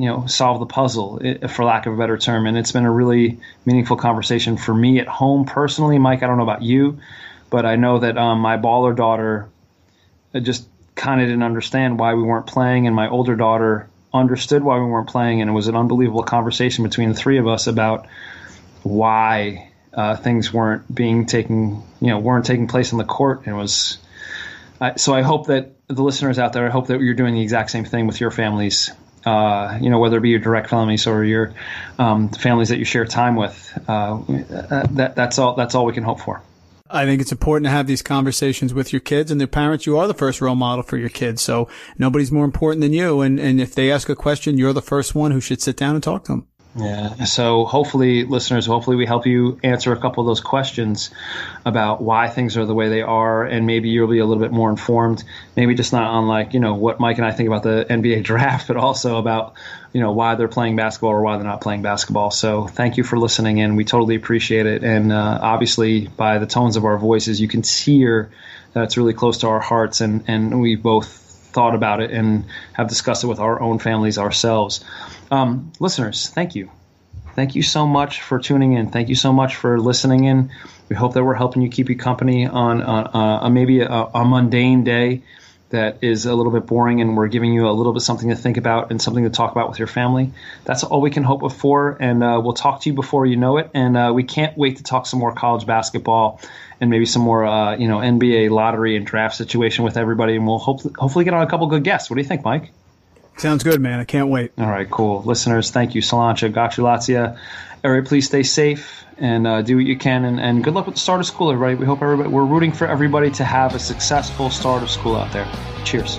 [0.00, 2.90] you know solve the puzzle for lack of a better term and it's been a
[2.90, 6.98] really meaningful conversation for me at home personally mike i don't know about you
[7.50, 9.48] but i know that um, my baller daughter
[10.42, 14.78] just kind of didn't understand why we weren't playing and my older daughter understood why
[14.78, 18.06] we weren't playing, and it was an unbelievable conversation between the three of us about
[18.82, 23.40] why uh, things weren't being taken, you know, weren't taking place on the court.
[23.40, 23.98] And it was
[24.80, 25.14] uh, so.
[25.14, 27.84] I hope that the listeners out there, I hope that you're doing the exact same
[27.84, 28.90] thing with your families.
[29.24, 31.52] Uh, you know, whether it be your direct families or your
[31.98, 34.18] um, families that you share time with, uh,
[34.92, 35.54] that, that's all.
[35.54, 36.42] That's all we can hope for.
[36.92, 39.86] I think it's important to have these conversations with your kids and their parents.
[39.86, 41.40] You are the first role model for your kids.
[41.40, 41.68] So
[41.98, 43.20] nobody's more important than you.
[43.20, 45.94] And, and if they ask a question, you're the first one who should sit down
[45.94, 46.48] and talk to them.
[46.76, 47.24] Yeah.
[47.24, 51.10] So hopefully, listeners, hopefully we help you answer a couple of those questions
[51.64, 54.52] about why things are the way they are, and maybe you'll be a little bit
[54.52, 55.24] more informed.
[55.56, 58.22] Maybe just not on like you know what Mike and I think about the NBA
[58.30, 59.54] draft, but also about
[59.92, 62.30] you know why they're playing basketball or why they're not playing basketball.
[62.30, 63.74] So thank you for listening in.
[63.74, 67.64] We totally appreciate it, and uh, obviously by the tones of our voices, you can
[67.64, 68.30] hear
[68.74, 71.19] that it's really close to our hearts, and and we both
[71.52, 74.84] thought about it and have discussed it with our own families ourselves.
[75.30, 76.70] Um, listeners, thank you.
[77.34, 78.90] Thank you so much for tuning in.
[78.90, 80.50] Thank you so much for listening in.
[80.88, 84.24] We hope that we're helping you keep you company on, on uh, maybe a, a,
[84.24, 85.22] mundane day
[85.70, 88.36] that is a little bit boring, and we're giving you a little bit something to
[88.36, 90.32] think about and something to talk about with your family.
[90.64, 93.56] That's all we can hope for, and uh, we'll talk to you before you know
[93.56, 93.70] it.
[93.74, 96.40] And uh, we can't wait to talk some more college basketball
[96.80, 100.36] and maybe some more, uh, you know, NBA lottery and draft situation with everybody.
[100.36, 102.10] And we'll hope, hopefully get on a couple good guests.
[102.10, 102.72] What do you think, Mike?
[103.36, 104.00] Sounds good, man.
[104.00, 104.52] I can't wait.
[104.58, 105.22] All right, cool.
[105.22, 106.02] Listeners, thank you.
[106.02, 107.38] Salancha, Gratulatia.
[107.82, 110.24] Everybody, please stay safe and uh, do what you can.
[110.24, 111.74] And, and good luck with the start of school, everybody.
[111.74, 115.32] We hope everybody, we're rooting for everybody to have a successful start of school out
[115.32, 115.48] there.
[115.84, 116.18] Cheers.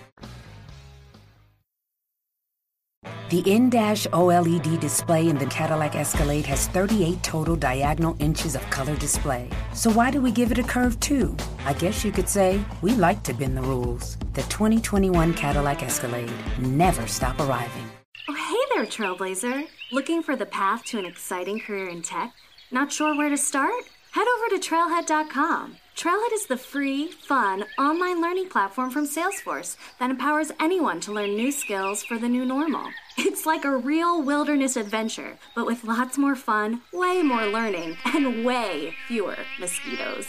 [3.31, 8.93] The in-dash OLED display in the Cadillac Escalade has 38 total diagonal inches of color
[8.97, 9.47] display.
[9.73, 11.37] So why do we give it a curve too?
[11.63, 14.17] I guess you could say we like to bend the rules.
[14.33, 16.29] The 2021 Cadillac Escalade
[16.59, 17.89] never stop arriving.
[18.27, 19.65] Oh, hey there, Trailblazer.
[19.93, 22.33] Looking for the path to an exciting career in tech?
[22.69, 23.85] Not sure where to start?
[24.11, 25.77] Head over to trailhead.com.
[26.01, 31.35] Trailhead is the free, fun, online learning platform from Salesforce that empowers anyone to learn
[31.35, 32.87] new skills for the new normal.
[33.19, 38.43] It's like a real wilderness adventure, but with lots more fun, way more learning, and
[38.43, 40.25] way fewer mosquitoes.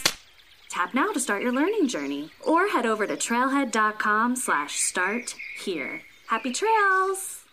[0.68, 6.02] Tap now to start your learning journey, or head over to trailhead.com slash start here.
[6.26, 7.46] Happy trails!